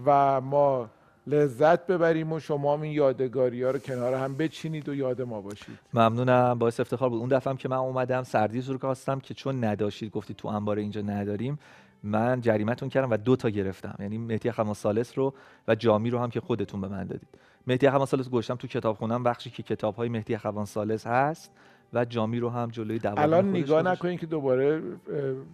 و 0.05 0.41
ما 0.41 0.89
لذت 1.27 1.87
ببریم 1.87 2.31
و 2.31 2.39
شما 2.39 2.81
این 2.81 2.91
یادگاری 2.91 3.63
ها 3.63 3.71
رو 3.71 3.79
کنار 3.79 4.13
هم 4.13 4.35
بچینید 4.35 4.89
و 4.89 4.95
یاد 4.95 5.21
ما 5.21 5.41
باشید. 5.41 5.79
ممنونم. 5.93 6.59
باعث 6.59 6.79
افتخار 6.79 7.09
بود. 7.09 7.19
اون 7.19 7.29
دفعه 7.29 7.51
هم 7.51 7.57
که 7.57 7.69
من 7.69 7.77
اومدم 7.77 8.23
سردیز 8.23 8.69
رو 8.69 8.77
کاستم 8.77 9.19
که 9.19 9.33
چون 9.33 9.63
نداشتید 9.63 10.11
گفتید 10.11 10.35
تو 10.35 10.47
انبار 10.47 10.77
اینجا 10.77 11.01
نداریم 11.01 11.59
من 12.03 12.41
جریمتون 12.41 12.89
کردم 12.89 13.11
و 13.11 13.17
دو 13.17 13.35
تا 13.35 13.49
گرفتم. 13.49 13.95
یعنی 13.99 14.17
مهدی 14.17 14.51
خماسالس 14.51 15.17
رو 15.17 15.33
و 15.67 15.75
جامی 15.75 16.09
رو 16.09 16.19
هم 16.19 16.29
که 16.29 16.39
خودتون 16.39 16.81
به 16.81 16.87
من 16.87 17.03
دادید. 17.03 17.27
مهدی 17.67 17.89
خماسالس 17.89 18.29
گوشتم 18.29 18.55
تو 18.55 18.67
کتاب 18.67 18.95
خونم 18.95 19.23
بخشی 19.23 19.49
که 19.49 19.63
کتاب 19.63 19.95
های 19.95 20.09
مهدی 20.09 20.37
خماسالس 20.37 21.07
هست 21.07 21.51
و 21.93 22.05
جامی 22.05 22.39
رو 22.39 22.49
هم 22.49 22.69
جلوی 22.69 22.99
دوام 22.99 23.19
الان 23.19 23.49
نگاه 23.49 23.81
نکنین 23.81 24.17
که 24.17 24.25
دوباره 24.25 24.81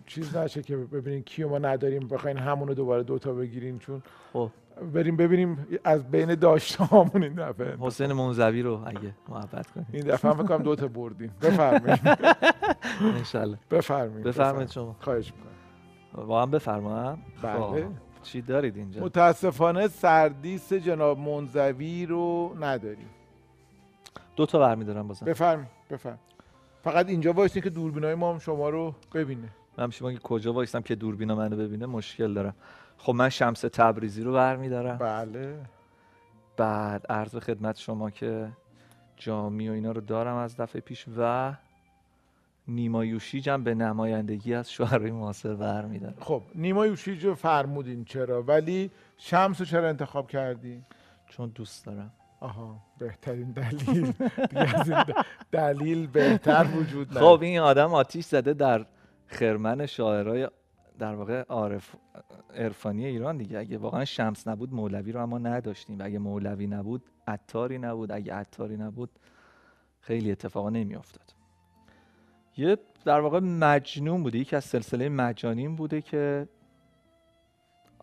چیز 0.06 0.36
نشه 0.36 0.62
که 0.62 0.78
ببینین 0.78 1.24
کیو 1.24 1.50
ما 1.50 1.58
نداریم 1.58 2.08
بخواین 2.08 2.38
همونو 2.38 2.74
دوباره 2.74 3.04
دوتا 3.04 3.34
بگیرین 3.34 3.80
چون 3.80 4.02
خب. 4.34 4.50
بریم 4.94 5.16
ببینیم 5.16 5.68
از 5.84 6.12
بین 6.12 6.36
داشته 6.36 6.84
همون 6.86 7.24
این 7.24 7.34
دفعه 7.34 7.78
حسین 7.80 8.14
منزوی 8.14 8.62
رو 8.62 8.84
اگه 8.86 9.14
محبت 9.30 9.72
کنیم 9.72 9.88
این 9.92 10.04
دفعه 10.04 10.32
هم 10.32 10.44
بکنم 10.44 10.64
دوتا 10.64 10.88
بردیم. 10.88 11.32
بفرمایید. 11.42 12.00
انشالله. 13.18 13.58
بفرمایید. 13.72 14.24
بفرمایید 14.24 14.70
شما. 14.70 14.96
خواهش 15.00 15.34
می‌کنم. 15.34 16.32
هم 16.32 16.52
بفرمایید. 16.52 17.20
بله. 17.42 17.56
خب، 17.56 17.84
چی 18.24 18.42
دارید 18.42 18.78
اینجا؟ 18.78 19.04
متاسفانه 19.04 19.88
سردیس 19.88 20.74
جناب 20.74 21.20
منزوی 21.20 22.06
رو 22.06 22.56
نداریم. 22.60 23.10
دو 24.36 24.46
تا 24.46 24.60
برمیدارم 24.60 25.08
بازم. 25.08 25.26
بفرمایید 25.26 25.70
بفرمایید. 25.90 26.22
فقط 26.84 27.10
اینجا 27.10 27.34
وایسین 27.34 27.62
که 27.62 27.70
دوربینای 27.70 28.16
ما 28.16 28.34
هم 28.34 28.40
شما 28.40 28.70
رو 28.70 28.96
ببینه. 29.14 29.50
من 29.78 29.90
شما 29.90 30.14
کجا 30.14 30.54
وایسم 30.54 30.82
که 30.82 30.96
دوربینا 30.96 31.36
منو 31.36 31.56
ببینه 31.56 31.86
مشکل 31.86 32.34
دارم. 32.34 32.56
خب 33.02 33.14
من 33.14 33.30
شمس 33.30 33.62
تبریزی 33.62 34.24
رو 34.24 34.34
برمیدارم. 34.34 34.98
بله. 34.98 35.60
بعد 36.58 37.06
عرض 37.08 37.36
خدمت 37.36 37.78
شما 37.78 38.10
که 38.10 38.52
جامی 39.18 39.70
و 39.70 39.72
اینا 39.72 39.92
رو 39.92 40.02
دارم 40.02 40.36
از 40.36 40.58
دفعه 40.58 40.82
پیش 40.82 41.06
و 41.18 41.54
نیما 42.68 43.06
یوشیجم 43.06 43.64
به 43.64 43.76
نمایندگی 43.76 44.54
از 44.54 44.72
شعرای 44.72 45.12
معاصر 45.12 45.54
برمیدارم 45.54 46.16
خب 46.20 46.42
نیما 46.56 46.86
یوشیج 46.86 47.26
رو 47.26 47.36
فرمودین 47.36 48.06
چرا 48.06 48.44
ولی 48.44 48.92
شمس 49.18 49.60
رو 49.60 49.66
چرا 49.66 49.90
انتخاب 49.90 50.28
کردی 50.28 50.84
چون 51.28 51.50
دوست 51.50 51.86
دارم. 51.86 52.12
آها 52.40 52.78
بهترین 52.98 53.52
دلیل. 53.52 54.14
دلیل 55.52 56.08
بهتر 56.08 56.68
وجود 56.76 57.12
خب 57.14 57.40
این 57.42 57.60
آدم 57.60 57.94
آتیش 57.94 58.26
زده 58.26 58.54
در 58.54 58.86
خرمن 59.28 59.86
شاعرای 59.86 60.48
در 61.02 61.16
واقع 61.16 61.44
عارف 61.50 61.96
عرفانی 62.56 63.06
ایران 63.06 63.38
دیگه. 63.38 63.60
اگه 63.60 63.78
واقعا 63.78 64.06
شمس 64.06 64.48
نبود 64.48 64.74
مولوی 64.74 65.12
رو 65.12 65.22
اما 65.22 65.38
نداشتیم. 65.38 66.00
و 66.00 66.06
اگه 66.06 66.20
مولوی 66.20 66.68
نبود 66.68 67.04
عطاری 67.28 67.78
نبود. 67.78 68.12
اگه 68.12 68.34
عطاری 68.34 68.78
نبود 68.78 69.10
خیلی 70.00 70.32
اتفاقا 70.32 70.70
نمیافتاد. 70.70 71.34
یه 72.58 72.78
در 73.06 73.20
واقع 73.20 73.40
مجنون 73.40 74.24
بوده. 74.24 74.38
یکی 74.38 74.56
از 74.56 74.66
سلسله 74.66 75.10
مجانین 75.10 75.76
بوده 75.76 76.02
که 76.02 76.48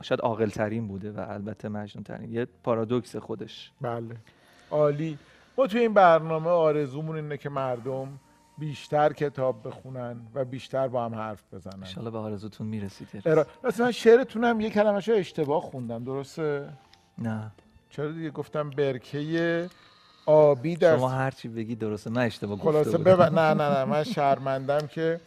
شاید 0.02 0.20
عاقل 0.20 0.48
ترین 0.48 0.88
بوده 0.88 1.12
و 1.12 1.24
البته 1.28 1.68
مجنون 1.68 2.04
ترین 2.04 2.32
یه 2.32 2.44
پارادوکس 2.44 3.16
خودش. 3.16 3.72
بله. 3.80 4.16
عالی. 4.70 5.18
ما 5.58 5.66
توی 5.66 5.80
این 5.80 5.94
برنامه 5.94 6.50
آرزومون 6.50 7.16
اینه 7.16 7.36
که 7.36 7.48
مردم 7.48 8.20
بیشتر 8.58 9.12
کتاب 9.12 9.68
بخونن 9.68 10.16
و 10.34 10.44
بیشتر 10.44 10.88
با 10.88 11.04
هم 11.04 11.14
حرف 11.14 11.42
بزنن. 11.52 11.78
انشالله 11.78 12.10
به 12.10 12.18
آرزوتون 12.18 12.66
می‌رسید. 12.66 13.28
راست 13.62 13.80
من 13.80 13.92
شعرتونم 13.92 14.60
یه 14.60 14.70
کلمش 14.70 15.08
اشتباه 15.08 15.62
خوندم 15.62 16.04
درسته؟ 16.04 16.68
نه. 17.18 17.50
چرا 17.90 18.12
دیگه 18.12 18.30
گفتم 18.30 18.70
برکه 18.70 19.68
آبی 20.26 20.76
در 20.76 20.96
شما 20.96 21.08
هر 21.08 21.30
چی 21.30 21.48
بگی 21.48 21.74
درسته 21.74 22.10
من 22.10 22.22
اشتباه 22.22 22.56
گفتم 22.58 22.70
خلاصه 22.70 22.98
بب... 22.98 23.22
نه 23.22 23.54
نه 23.54 23.78
نه 23.78 23.84
من 23.84 24.04
شرمندم 24.04 24.86
که 24.86 25.20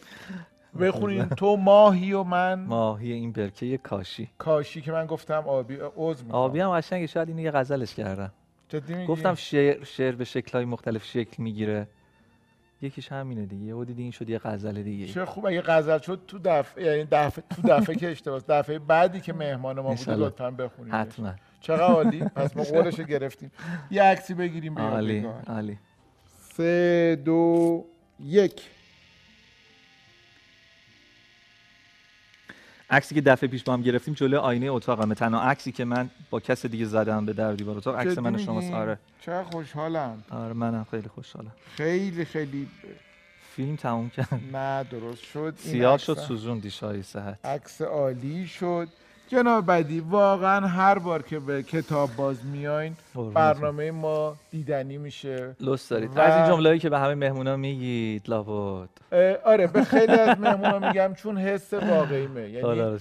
بخونین. 0.79 1.25
تو 1.29 1.55
ماهی 1.55 2.13
و 2.13 2.23
من 2.23 2.59
ماهی 2.59 3.11
این 3.11 3.31
برکه 3.31 3.77
کاشی. 3.77 4.29
کاشی 4.37 4.81
که 4.81 4.91
من 4.91 5.05
گفتم 5.05 5.43
آبی 5.47 5.77
عذر 5.95 6.23
آبی 6.29 6.59
هم 6.59 6.69
قشنگه 6.69 7.07
شاید 7.07 7.27
اینو 7.27 7.41
یه 7.41 7.51
غزلش 7.51 7.95
کردم. 7.95 8.31
گفتم 9.07 9.35
شعر, 9.35 9.83
شعر 9.83 10.15
به 10.15 10.23
شکل‌های 10.23 10.65
مختلف 10.65 11.05
شکل 11.05 11.43
می‌گیره. 11.43 11.87
یکیش 12.81 13.11
همینه 13.11 13.45
دیگه. 13.45 13.65
یهو 13.65 13.85
دیدی 13.85 14.01
این 14.01 14.11
شد 14.11 14.29
یه 14.29 14.39
غزل 14.39 14.83
دیگه. 14.83 15.07
چه 15.07 15.25
خوب 15.25 15.45
اگه 15.45 15.61
غزل 15.61 15.99
شد 15.99 16.21
تو 16.27 16.39
دفعه 16.39 16.85
یعنی 16.85 17.07
دفعه 17.11 17.43
تو 17.55 17.61
دفعه 17.61 17.95
که 17.95 18.11
اشتباه 18.11 18.39
دفعه 18.49 18.79
بعدی 18.79 19.21
که 19.21 19.33
مهمان 19.33 19.79
ما 19.79 19.93
بود 19.93 20.09
لطفا 20.09 20.51
بخونید 20.51 20.93
حتما. 20.93 21.33
چقدر 21.61 21.81
عالی. 21.81 22.19
پس 22.19 22.57
ما 22.57 22.63
قولش 22.63 22.95
گرفتیم. 22.95 23.51
یه 23.91 24.03
عکسی 24.03 24.33
بگیریم 24.33 24.79
عالی 24.79 25.27
عالی. 25.47 25.77
سه 26.53 27.21
دو 27.25 27.85
یک. 28.19 28.69
عکسی 32.91 33.15
که 33.15 33.21
دفعه 33.21 33.49
پیش 33.49 33.63
با 33.63 33.73
هم 33.73 33.81
گرفتیم 33.81 34.13
جلوی 34.13 34.35
آینه 34.35 34.71
اتاقمه. 34.71 35.15
تنها 35.15 35.41
عکسی 35.41 35.71
که 35.71 35.85
من 35.85 36.09
با 36.29 36.39
کس 36.39 36.65
دیگه 36.65 36.85
زدم 36.85 37.25
به 37.25 37.33
در 37.33 37.53
دیوار 37.53 37.77
اتاق 37.77 37.95
عکس 37.95 38.17
من 38.17 38.35
و 38.35 38.37
شما 38.37 38.77
آره. 38.77 38.97
چه 39.21 39.43
خوشحالم. 39.43 40.23
آره 40.29 40.53
منم 40.53 40.85
خیلی 40.91 41.07
خوشحالم. 41.07 41.51
خیلی 41.75 42.25
خیلی. 42.25 42.67
فیلم 43.55 43.75
تموم 43.75 44.09
کرد. 44.09 44.39
نه 44.53 44.83
درست 44.83 45.23
شد. 45.23 45.53
سیاه 45.57 45.97
شد 45.97 46.17
سوزون 46.17 46.69
شایی 46.69 47.03
صحت. 47.03 47.45
عکس 47.45 47.81
عالی 47.81 48.47
شد. 48.47 48.87
جناب 49.31 49.71
بدی 49.71 49.99
واقعا 49.99 50.67
هر 50.67 50.99
بار 50.99 51.21
که 51.21 51.39
به 51.39 51.63
کتاب 51.63 52.09
باز 52.17 52.45
میاین 52.45 52.95
برنامه 53.33 53.91
ما 53.91 54.35
دیدنی 54.49 54.97
میشه 54.97 55.55
لست 55.59 55.89
دارید. 55.89 56.17
و... 56.17 56.19
از 56.19 56.37
این 56.37 56.55
جمله‌ای 56.55 56.79
که 56.79 56.89
به 56.89 56.99
همه 56.99 57.15
مهمونا 57.15 57.57
میگید 57.57 58.29
لابد. 58.29 58.89
آره 59.45 59.67
به 59.67 59.83
خیلی 59.83 60.13
از 60.13 60.39
مهمونا 60.39 60.79
میگم 60.79 61.13
چون 61.13 61.37
حس 61.37 61.73
واقعیمه. 61.73 62.49
یعنی 62.49 62.95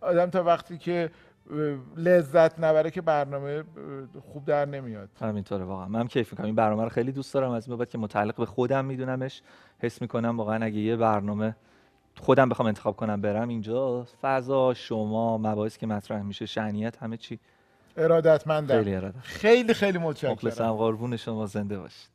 آدم 0.00 0.30
تا 0.30 0.42
وقتی 0.42 0.78
که 0.78 1.10
لذت 1.96 2.60
نبره 2.60 2.90
که 2.90 3.00
برنامه 3.00 3.64
خوب 4.32 4.44
در 4.44 4.64
نمیاد. 4.64 5.08
همینطوره 5.20 5.64
واقعا. 5.64 5.88
من 5.88 6.06
کیف 6.06 6.32
می‌کنم. 6.32 6.46
این 6.46 6.54
برنامه 6.54 6.82
رو 6.82 6.88
خیلی 6.88 7.12
دوست 7.12 7.34
دارم. 7.34 7.50
از 7.50 7.68
این 7.68 7.84
که 7.84 7.98
متعلق 7.98 8.36
به 8.36 8.46
خودم 8.46 8.84
میدونمش 8.84 9.42
حس 9.78 10.02
می‌کنم 10.02 10.38
واقعا 10.38 10.64
اگه 10.64 10.78
یه 10.78 10.96
برنامه 10.96 11.56
خودم 12.20 12.48
بخوام 12.48 12.68
انتخاب 12.68 12.96
کنم 12.96 13.20
برم 13.20 13.48
اینجا. 13.48 14.06
فضا 14.22 14.74
شما 14.74 15.38
مباحثی 15.38 15.80
که 15.80 15.86
مطرح 15.86 16.22
میشه 16.22 16.46
شنیت 16.46 17.02
همه 17.02 17.16
چی. 17.16 17.38
ارادتمندم. 17.96 18.76
خیلی 18.76 18.94
ارادت. 18.94 19.20
خیلی 19.22 19.74
خیلی 19.74 19.98
متشکرم. 19.98 20.32
مخلصم 20.32 20.72
قربون 20.72 21.16
شما 21.16 21.46
زنده 21.46 21.78
باشید. 21.78 22.13